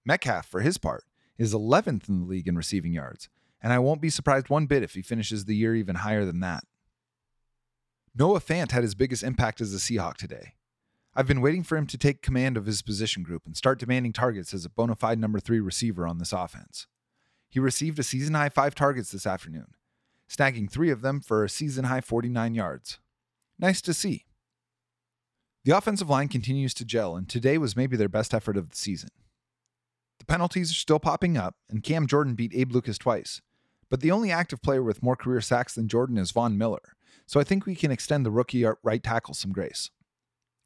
Metcalf, 0.05 0.45
for 0.45 0.61
his 0.61 0.77
part, 0.77 1.03
is 1.37 1.53
11th 1.53 2.09
in 2.09 2.19
the 2.19 2.25
league 2.25 2.47
in 2.47 2.55
receiving 2.55 2.93
yards, 2.93 3.29
and 3.61 3.71
I 3.71 3.79
won't 3.79 4.01
be 4.01 4.09
surprised 4.09 4.49
one 4.49 4.65
bit 4.65 4.83
if 4.83 4.93
he 4.93 5.01
finishes 5.01 5.45
the 5.45 5.55
year 5.55 5.75
even 5.75 5.95
higher 5.95 6.25
than 6.25 6.39
that. 6.41 6.63
Noah 8.15 8.39
Fant 8.39 8.71
had 8.71 8.83
his 8.83 8.95
biggest 8.95 9.21
impact 9.21 9.61
as 9.61 9.73
a 9.73 9.77
Seahawk 9.77 10.15
today. 10.15 10.53
I've 11.15 11.27
been 11.27 11.41
waiting 11.41 11.63
for 11.63 11.77
him 11.77 11.87
to 11.87 11.97
take 11.97 12.21
command 12.21 12.57
of 12.57 12.65
his 12.65 12.81
position 12.81 13.23
group 13.23 13.45
and 13.45 13.55
start 13.55 13.79
demanding 13.79 14.13
targets 14.13 14.53
as 14.53 14.65
a 14.65 14.69
bona 14.69 14.95
fide 14.95 15.19
number 15.19 15.39
three 15.39 15.59
receiver 15.59 16.07
on 16.07 16.17
this 16.17 16.33
offense. 16.33 16.87
He 17.49 17.59
received 17.59 17.99
a 17.99 18.03
season 18.03 18.33
high 18.33 18.49
five 18.49 18.75
targets 18.75 19.11
this 19.11 19.25
afternoon, 19.25 19.67
snagging 20.29 20.69
three 20.69 20.89
of 20.89 21.01
them 21.01 21.21
for 21.21 21.43
a 21.43 21.49
season 21.49 21.85
high 21.85 22.01
49 22.01 22.55
yards. 22.55 22.99
Nice 23.59 23.81
to 23.81 23.93
see. 23.93 24.25
The 25.65 25.75
offensive 25.75 26.09
line 26.09 26.27
continues 26.27 26.73
to 26.75 26.85
gel, 26.85 27.15
and 27.15 27.27
today 27.27 27.57
was 27.57 27.75
maybe 27.75 27.97
their 27.97 28.07
best 28.07 28.33
effort 28.33 28.55
of 28.55 28.69
the 28.69 28.75
season. 28.77 29.09
The 30.19 30.25
penalties 30.25 30.71
are 30.71 30.75
still 30.75 30.99
popping 30.99 31.37
up, 31.37 31.55
and 31.69 31.83
Cam 31.83 32.07
Jordan 32.07 32.35
beat 32.35 32.53
Abe 32.55 32.71
Lucas 32.71 32.97
twice. 32.97 33.41
But 33.89 34.01
the 34.01 34.11
only 34.11 34.31
active 34.31 34.61
player 34.61 34.83
with 34.83 35.03
more 35.03 35.15
career 35.15 35.41
sacks 35.41 35.75
than 35.75 35.87
Jordan 35.87 36.17
is 36.17 36.31
Von 36.31 36.57
Miller, 36.57 36.95
so 37.25 37.39
I 37.39 37.43
think 37.43 37.65
we 37.65 37.75
can 37.75 37.91
extend 37.91 38.25
the 38.25 38.31
rookie 38.31 38.65
uh, 38.65 38.73
right 38.83 39.03
tackle 39.03 39.33
some 39.33 39.51
grace. 39.51 39.91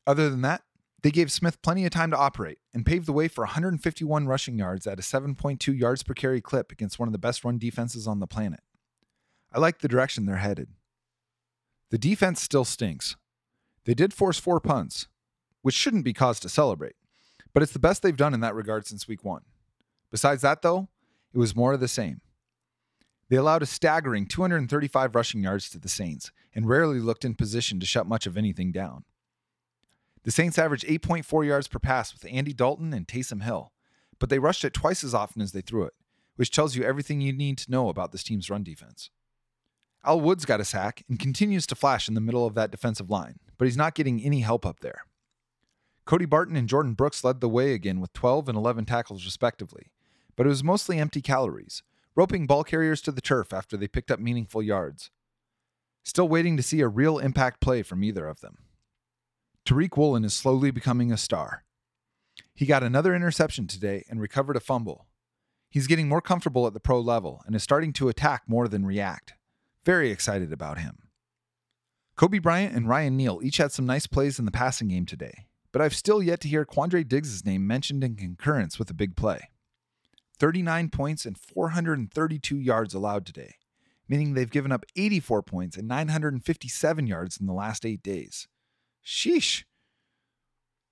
Other 0.06 0.30
than 0.30 0.42
that, 0.42 0.64
they 1.04 1.12
gave 1.12 1.32
Smith 1.32 1.62
plenty 1.62 1.86
of 1.86 1.92
time 1.92 2.12
to 2.12 2.18
operate 2.18 2.60
and 2.74 2.86
paved 2.86 3.08
the 3.08 3.14
way 3.14 3.28
for 3.28 3.44
151 3.44 4.28
rushing 4.28 4.58
yards 4.58 4.86
at 4.86 5.00
a 5.00 5.02
7.2 5.02 5.78
yards 5.78 6.04
per 6.04 6.14
carry 6.14 6.42
clip 6.42 6.72
against 6.72 7.00
one 7.00 7.08
of 7.08 7.12
the 7.12 7.18
best 7.18 7.44
run 7.44 7.58
defenses 7.58 8.08
on 8.08 8.20
the 8.20 8.28
planet. 8.28 8.62
I 9.52 9.60
like 9.60 9.80
the 9.80 9.88
direction 9.88 10.26
they're 10.26 10.38
headed. 10.38 10.70
The 11.90 11.98
defense 11.98 12.42
still 12.42 12.66
stinks. 12.66 13.16
They 13.86 13.94
did 13.94 14.14
force 14.14 14.40
four 14.40 14.60
punts, 14.60 15.08
which 15.62 15.76
shouldn't 15.76 16.06
be 16.06 16.14
cause 16.14 16.40
to 16.42 16.50
celebrate, 16.50 16.96
but 17.54 17.64
it's 17.64 17.74
the 17.74 17.80
best 17.80 18.04
they've 18.04 18.16
done 18.16 18.34
in 18.34 18.40
that 18.42 18.56
regard 18.56 18.86
since 18.86 19.08
week 19.08 19.26
one. 19.26 19.42
Besides 20.12 20.44
that, 20.44 20.62
though, 20.62 20.88
it 21.34 21.38
was 21.38 21.56
more 21.56 21.74
of 21.74 21.80
the 21.80 21.88
same. 21.88 22.22
They 23.30 23.38
allowed 23.38 23.64
a 23.64 23.66
staggering 23.66 24.28
235 24.28 25.16
rushing 25.16 25.42
yards 25.42 25.70
to 25.70 25.80
the 25.80 25.90
Saints 25.90 26.32
and 26.54 26.68
rarely 26.68 27.00
looked 27.00 27.26
in 27.26 27.34
position 27.34 27.80
to 27.80 27.86
shut 27.86 28.06
much 28.06 28.28
of 28.28 28.38
anything 28.38 28.72
down. 28.72 29.06
The 30.24 30.32
Saints 30.32 30.60
averaged 30.60 30.86
8.4 30.86 31.46
yards 31.46 31.68
per 31.68 31.80
pass 31.80 32.14
with 32.14 32.26
Andy 32.32 32.54
Dalton 32.54 32.94
and 32.94 33.08
Taysom 33.08 33.44
Hill, 33.44 33.72
but 34.20 34.30
they 34.30 34.40
rushed 34.40 34.64
it 34.64 34.74
twice 34.74 35.04
as 35.04 35.16
often 35.16 35.42
as 35.42 35.52
they 35.52 35.62
threw 35.62 35.84
it, 35.84 35.94
which 36.36 36.52
tells 36.52 36.76
you 36.76 36.84
everything 36.84 37.22
you 37.22 37.34
need 37.34 37.58
to 37.60 37.72
know 37.72 37.90
about 37.90 38.12
this 38.12 38.24
team's 38.24 38.50
run 38.50 38.64
defense. 38.64 39.10
Al 40.04 40.20
Woods 40.20 40.46
got 40.46 40.60
a 40.60 40.66
sack 40.66 41.04
and 41.10 41.20
continues 41.20 41.68
to 41.68 41.76
flash 41.76 42.08
in 42.08 42.14
the 42.14 42.22
middle 42.22 42.46
of 42.46 42.56
that 42.56 42.72
defensive 42.72 43.10
line, 43.10 43.40
but 43.58 43.66
he's 43.66 43.78
not 43.78 43.96
getting 43.96 44.22
any 44.22 44.42
help 44.42 44.66
up 44.66 44.80
there. 44.80 45.06
Cody 46.06 46.26
Barton 46.26 46.56
and 46.56 46.68
Jordyn 46.68 46.96
Brooks 46.96 47.24
led 47.24 47.42
the 47.42 47.50
way 47.50 47.74
again 47.74 48.00
with 48.00 48.14
12 48.14 48.50
and 48.50 48.58
11 48.58 48.86
tackles 48.86 49.26
respectively, 49.26 49.92
but 50.36 50.46
it 50.46 50.50
was 50.50 50.64
mostly 50.64 50.98
empty 50.98 51.22
calories, 51.22 51.84
roping 52.16 52.48
ball 52.48 52.64
carriers 52.64 53.02
to 53.02 53.12
the 53.12 53.22
turf 53.22 53.54
after 53.54 53.78
they 53.78 53.88
picked 53.88 54.12
up 54.12 54.20
meaningful 54.20 54.64
yards. 54.64 55.12
Still 56.04 56.28
waiting 56.28 56.58
to 56.58 56.64
see 56.64 56.82
a 56.82 56.88
real 56.88 57.20
impact 57.20 57.62
play 57.62 57.84
from 57.84 58.04
either 58.04 58.28
of 58.28 58.42
them. 58.42 58.58
Tariq 59.66 59.96
Woolen 59.96 60.26
is 60.26 60.34
slowly 60.34 60.72
becoming 60.72 61.12
a 61.12 61.18
star. 61.18 61.64
He 62.54 62.66
got 62.66 62.84
another 62.84 63.16
interception 63.16 63.68
today 63.68 64.04
and 64.10 64.20
recovered 64.20 64.56
a 64.56 64.60
fumble. 64.60 65.08
He's 65.70 65.88
getting 65.88 66.10
more 66.10 66.22
comfortable 66.22 66.68
at 66.68 66.74
the 66.74 66.80
pro 66.80 67.00
level 67.00 67.42
and 67.46 67.56
is 67.56 67.64
starting 67.64 67.94
to 67.94 68.10
attack 68.10 68.44
more 68.48 68.68
than 68.68 68.86
react. 68.86 69.34
Very 69.86 70.12
excited 70.12 70.52
about 70.52 70.80
him. 70.80 70.98
Coby 72.18 72.42
Bryant 72.42 72.76
and 72.76 72.90
Ryan 72.90 73.16
Neal 73.16 73.40
each 73.42 73.58
had 73.58 73.72
some 73.72 73.86
nice 73.86 74.08
plays 74.08 74.38
in 74.38 74.46
the 74.46 74.52
passing 74.52 74.90
game 74.90 75.06
today, 75.06 75.46
but 75.72 75.82
I've 75.82 75.96
still 75.96 76.22
yet 76.22 76.40
to 76.42 76.48
hear 76.48 76.66
Quandre 76.66 77.08
Diggs' 77.08 77.46
name 77.46 77.66
mentioned 77.66 78.04
in 78.04 78.16
concurrence 78.16 78.78
with 78.78 78.90
a 78.90 78.96
big 78.96 79.16
play. 79.16 79.50
39 80.38 80.90
points 80.90 81.26
and 81.26 81.38
432 81.38 82.58
yards 82.58 82.94
allowed 82.94 83.26
today, 83.26 83.56
meaning 84.10 84.34
they've 84.34 84.50
given 84.50 84.72
up 84.72 84.86
84 84.96 85.44
points 85.44 85.78
and 85.78 85.88
957 85.88 87.08
yards 87.08 87.38
in 87.38 87.46
the 87.46 87.54
last 87.54 87.86
eight 87.86 88.04
days. 88.04 88.48
Sheesh. 89.06 89.64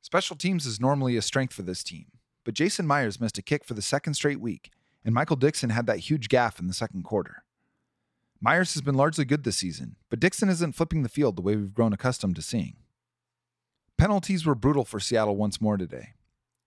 Special 0.02 0.36
teams 0.36 0.65
is 0.65 0.80
normally 0.80 1.15
a 1.17 1.22
strength 1.22 1.54
for 1.54 1.62
this 1.62 1.84
team, 1.84 2.06
but 2.43 2.54
Jason 2.54 2.88
Myers 2.88 3.19
missed 3.19 3.38
a 3.38 3.43
kick 3.43 3.63
for 3.63 3.74
the 3.74 3.82
second 3.82 4.15
straight 4.15 4.41
week, 4.41 4.72
and 5.06 5.13
Michael 5.13 5.36
Dickson 5.36 5.69
had 5.69 5.86
that 5.86 6.00
huge 6.00 6.30
gaffe 6.30 6.60
in 6.60 6.67
the 6.67 6.74
second 6.74 7.04
quarter. 7.04 7.43
Myers 8.41 8.74
has 8.74 8.82
been 8.82 8.95
largely 8.95 9.26
good 9.26 9.43
this 9.43 9.58
season, 9.58 9.98
but 10.10 10.19
Dickson 10.19 10.50
isn't 10.50 10.74
flipping 10.74 11.04
the 11.04 11.10
field 11.10 11.36
the 11.36 11.41
way 11.41 11.56
we've 11.56 11.74
grown 11.74 11.93
accustomed 11.93 12.36
to 12.38 12.41
seeing. 12.41 12.78
Penalties 13.98 14.45
were 14.45 14.56
brutal 14.56 14.86
for 14.86 15.00
Seattle 15.00 15.36
once 15.36 15.60
more 15.60 15.76
today. 15.76 16.13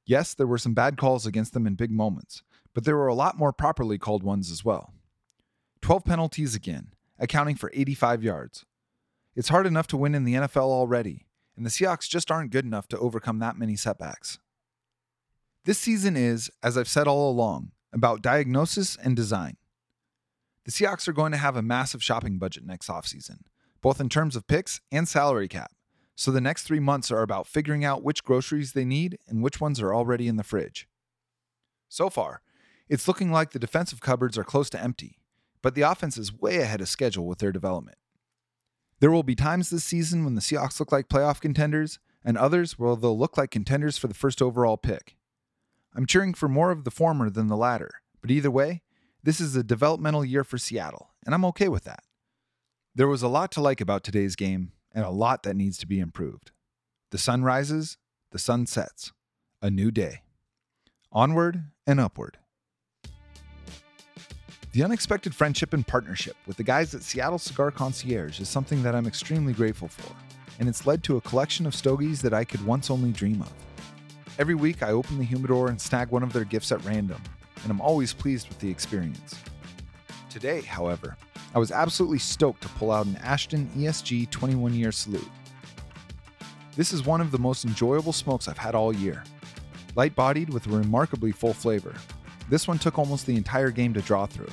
Yes, 0.05 0.35
there 0.35 0.47
were 0.47 0.59
some 0.59 0.75
bad 0.75 0.99
calls 0.99 1.27
against 1.27 1.55
them 1.55 1.67
in 1.67 1.75
big 1.75 1.91
moments, 1.91 2.43
but 2.75 2.85
there 2.85 2.97
were 2.97 3.07
a 3.07 3.15
lot 3.15 3.39
more 3.39 3.53
properly 3.53 3.99
called 3.99 4.23
ones 4.23 4.51
as 4.51 4.65
well. 4.65 4.93
12 5.81 6.05
penalties 6.05 6.55
again, 6.55 6.93
accounting 7.19 7.57
for 7.57 7.71
85 7.73 8.23
yards. 8.23 8.67
It's 9.35 9.49
hard 9.49 9.67
enough 9.67 9.87
to 9.89 9.97
win 9.97 10.15
in 10.15 10.25
the 10.25 10.35
NFL 10.35 10.69
already, 10.69 11.27
and 11.57 11.67
the 11.67 11.71
Seahawks 11.71 12.09
just 12.09 12.31
aren't 12.31 12.51
good 12.51 12.65
enough 12.65 12.89
to 12.89 12.99
overcome 12.99 13.39
that 13.39 13.59
many 13.59 13.77
setbacks. 13.77 14.39
This 15.65 15.79
season 15.79 16.17
is, 16.17 16.51
as 16.63 16.77
I've 16.77 16.89
said 16.89 17.07
all 17.07 17.31
along, 17.31 17.73
about 17.93 18.23
diagnosis 18.23 18.97
and 18.97 19.15
design. 19.15 19.57
The 20.65 20.71
Seahawks 20.71 21.09
are 21.09 21.13
going 21.13 21.33
to 21.33 21.39
have 21.39 21.57
a 21.57 21.63
massive 21.63 22.03
shopping 22.03 22.39
budget 22.39 22.65
next 22.65 22.89
offseason, 22.89 23.39
both 23.81 24.01
in 24.01 24.09
terms 24.09 24.37
of 24.37 24.47
picks 24.47 24.81
and 24.91 25.09
salary 25.09 25.49
cap. 25.49 25.73
So 26.15 26.31
the 26.31 26.41
next 26.41 26.65
three 26.65 26.81
months 26.81 27.11
are 27.11 27.23
about 27.23 27.47
figuring 27.47 27.85
out 27.85 28.03
which 28.03 28.25
groceries 28.25 28.73
they 28.73 28.85
need 28.85 29.19
and 29.29 29.43
which 29.43 29.61
ones 29.61 29.81
are 29.81 29.95
already 29.95 30.29
in 30.29 30.37
the 30.37 30.45
fridge. 30.45 30.87
So 31.89 32.09
far, 32.09 32.43
it's 32.89 33.09
looking 33.09 33.31
like 33.31 33.51
the 33.51 33.59
defensive 33.59 34.01
cupboards 34.01 34.39
are 34.39 34.45
close 34.45 34.71
to 34.71 34.83
empty, 34.83 35.19
but 35.63 35.75
the 35.75 35.83
offense 35.83 36.17
is 36.17 36.33
way 36.33 36.59
ahead 36.59 36.81
of 36.81 36.89
schedule 36.89 37.27
with 37.27 37.39
their 37.39 37.53
development. 37.53 37.99
There 39.03 39.11
will 39.11 39.25
be 39.25 39.35
times 39.35 39.69
this 39.69 39.83
season 39.83 40.25
when 40.25 40.37
the 40.37 40.41
Seahawks 40.41 40.79
look 40.79 40.93
like 40.93 41.09
playoff 41.09 41.41
contenders, 41.41 41.99
and 42.25 42.39
others 42.39 42.79
where 42.79 42.95
they'll 42.95 43.19
look 43.19 43.37
like 43.37 43.51
contenders 43.51 43.99
for 43.99 44.07
the 44.07 44.15
first 44.15 44.41
overall 44.41 44.77
pick. 44.77 45.17
I'm 45.93 46.07
cheering 46.07 46.35
for 46.35 46.49
more 46.49 46.71
of 46.71 46.85
the 46.85 46.91
former 46.93 47.29
than 47.29 47.49
the 47.49 47.57
latter, 47.57 47.91
but 48.21 48.31
either 48.31 48.49
way, 48.49 48.83
this 49.21 49.41
is 49.41 49.57
a 49.57 49.65
developmental 49.65 50.25
year 50.25 50.45
for 50.45 50.57
Seattle, 50.57 51.11
and 51.27 51.35
I'm 51.35 51.45
okay 51.47 51.67
with 51.67 51.83
that. 51.83 52.05
There 52.95 53.09
was 53.09 53.25
a 53.25 53.29
lot 53.29 53.51
to 53.53 53.61
like 53.61 53.81
about 53.81 54.05
today's 54.05 54.37
game, 54.37 54.71
and 54.93 55.05
a 55.05 55.11
lot 55.11 55.43
that 55.43 55.57
needs 55.57 55.79
to 55.79 55.87
be 55.89 55.99
improved. 55.99 56.53
The 57.11 57.19
sun 57.19 57.43
rises, 57.43 57.99
the 58.31 58.39
sun 58.39 58.67
sets. 58.67 59.13
A 59.61 59.69
new 59.69 59.91
day. 59.91 60.23
Onward 61.11 61.65
and 61.89 61.99
upward. 61.99 62.39
The 64.73 64.83
unexpected 64.83 65.35
friendship 65.35 65.75
and 65.75 65.87
partnership 65.87 66.35
with 66.47 66.57
the 66.57 66.63
guys 66.63 66.95
at 66.95 67.03
Seattle 67.03 67.39
Cigar 67.39 67.71
Concierge 67.71 68.41
is 68.41 68.49
something 68.49 68.83
that 68.83 68.95
I'm 68.95 69.07
extremely 69.07 69.53
grateful 69.53 69.89
for, 69.89 70.15
and 70.59 70.67
it's 70.67 70.87
led 70.87 71.03
to 71.03 71.19
a 71.19 71.21
collection 71.21 71.67
of 71.67 71.75
stogies 71.75 72.23
that 72.23 72.33
I 72.33 72.45
could 72.45 72.65
once 72.65 72.91
only 72.91 73.13
dream 73.13 73.43
of. 73.43 73.53
Every 74.39 74.55
week, 74.55 74.83
I 74.83 74.93
open 74.93 75.19
the 75.19 75.25
humidor 75.25 75.69
and 75.69 75.79
snag 75.79 76.09
one 76.09 76.23
of 76.23 76.33
their 76.33 76.47
gifts 76.47 76.73
at 76.73 76.83
random, 76.87 77.21
and 77.63 77.71
I'm 77.71 77.83
always 77.83 78.15
pleased 78.15 78.49
with 78.49 78.61
the 78.61 78.71
experience. 78.71 79.35
Today, 80.31 80.63
however, 80.63 81.19
I 81.55 81.59
was 81.59 81.71
absolutely 81.71 82.21
stoked 82.21 82.63
to 82.63 82.71
pull 82.71 82.91
out 82.91 83.05
an 83.05 83.17
Ashton 83.17 83.71
ESG 83.77 84.31
21 84.31 84.73
year 84.73 84.91
salute. 84.91 85.31
This 86.77 86.95
is 86.95 87.05
one 87.05 87.21
of 87.21 87.31
the 87.31 87.39
most 87.39 87.67
enjoyable 87.67 88.15
smokes 88.15 88.49
I've 88.49 88.57
had 88.57 88.75
all 88.75 88.95
year. 88.95 89.23
Light 89.97 90.15
bodied 90.15 90.49
with 90.49 90.67
a 90.67 90.71
remarkably 90.71 91.31
full 91.31 91.53
flavor, 91.53 91.95
this 92.53 92.69
one 92.69 92.79
took 92.79 92.99
almost 92.99 93.25
the 93.25 93.35
entire 93.35 93.71
game 93.71 93.95
to 93.95 94.03
draw 94.03 94.27
through. 94.27 94.51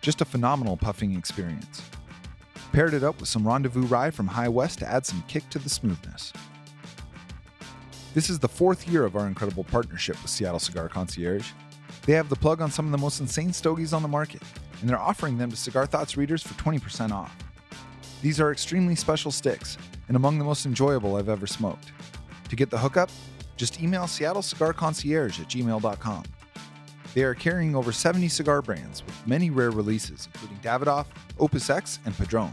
Just 0.00 0.20
a 0.20 0.24
phenomenal 0.24 0.76
puffing 0.76 1.16
experience. 1.16 1.80
Paired 2.72 2.92
it 2.92 3.04
up 3.04 3.20
with 3.20 3.28
some 3.28 3.46
Rendezvous 3.46 3.86
Rye 3.86 4.10
from 4.10 4.26
High 4.26 4.48
West 4.48 4.80
to 4.80 4.88
add 4.88 5.06
some 5.06 5.22
kick 5.28 5.48
to 5.50 5.60
the 5.60 5.68
smoothness. 5.68 6.32
This 8.14 8.30
is 8.30 8.40
the 8.40 8.48
fourth 8.48 8.88
year 8.88 9.04
of 9.04 9.14
our 9.14 9.28
incredible 9.28 9.62
partnership 9.62 10.20
with 10.20 10.32
Seattle 10.32 10.58
Cigar 10.58 10.88
Concierge. 10.88 11.52
They 12.04 12.14
have 12.14 12.28
the 12.28 12.34
plug 12.34 12.60
on 12.60 12.72
some 12.72 12.86
of 12.86 12.90
the 12.90 12.98
most 12.98 13.20
insane 13.20 13.52
stogies 13.52 13.92
on 13.92 14.02
the 14.02 14.08
market, 14.08 14.42
and 14.80 14.90
they're 14.90 14.98
offering 14.98 15.38
them 15.38 15.50
to 15.50 15.56
Cigar 15.56 15.86
Thoughts 15.86 16.16
readers 16.16 16.42
for 16.42 16.54
20% 16.54 17.12
off. 17.12 17.36
These 18.22 18.40
are 18.40 18.50
extremely 18.50 18.96
special 18.96 19.30
sticks, 19.30 19.78
and 20.08 20.16
among 20.16 20.40
the 20.40 20.44
most 20.44 20.66
enjoyable 20.66 21.14
I've 21.14 21.28
ever 21.28 21.46
smoked. 21.46 21.92
To 22.48 22.56
get 22.56 22.70
the 22.70 22.78
hookup, 22.78 23.08
just 23.56 23.80
email 23.80 24.08
Seattle 24.08 24.42
Cigar 24.42 24.72
Concierge 24.72 25.38
at 25.38 25.46
gmail.com. 25.46 26.24
They 27.14 27.22
are 27.22 27.34
carrying 27.34 27.74
over 27.74 27.92
70 27.92 28.28
cigar 28.28 28.62
brands 28.62 29.04
with 29.04 29.26
many 29.26 29.50
rare 29.50 29.70
releases, 29.70 30.28
including 30.32 30.58
Davidoff, 30.58 31.06
Opus 31.38 31.68
X, 31.68 31.98
and 32.04 32.16
Padron. 32.16 32.52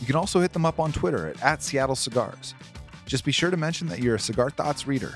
You 0.00 0.06
can 0.06 0.16
also 0.16 0.40
hit 0.40 0.52
them 0.52 0.64
up 0.64 0.78
on 0.78 0.92
Twitter 0.92 1.28
at, 1.28 1.42
at 1.42 1.62
Seattle 1.62 1.96
Cigars. 1.96 2.54
Just 3.06 3.24
be 3.24 3.32
sure 3.32 3.50
to 3.50 3.56
mention 3.56 3.88
that 3.88 3.98
you're 3.98 4.14
a 4.14 4.20
Cigar 4.20 4.50
Thoughts 4.50 4.86
reader. 4.86 5.14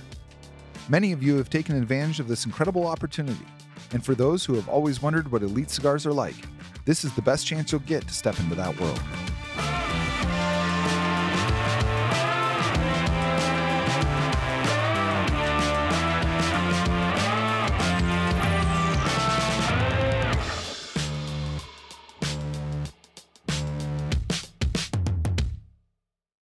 Many 0.88 1.12
of 1.12 1.22
you 1.22 1.36
have 1.36 1.50
taken 1.50 1.76
advantage 1.76 2.20
of 2.20 2.28
this 2.28 2.44
incredible 2.44 2.86
opportunity, 2.86 3.46
and 3.92 4.04
for 4.04 4.14
those 4.14 4.44
who 4.44 4.54
have 4.54 4.68
always 4.68 5.02
wondered 5.02 5.30
what 5.30 5.42
elite 5.42 5.70
cigars 5.70 6.06
are 6.06 6.12
like, 6.12 6.36
this 6.84 7.04
is 7.04 7.12
the 7.14 7.22
best 7.22 7.46
chance 7.46 7.72
you'll 7.72 7.80
get 7.82 8.06
to 8.06 8.14
step 8.14 8.38
into 8.38 8.54
that 8.54 8.78
world. 8.80 9.00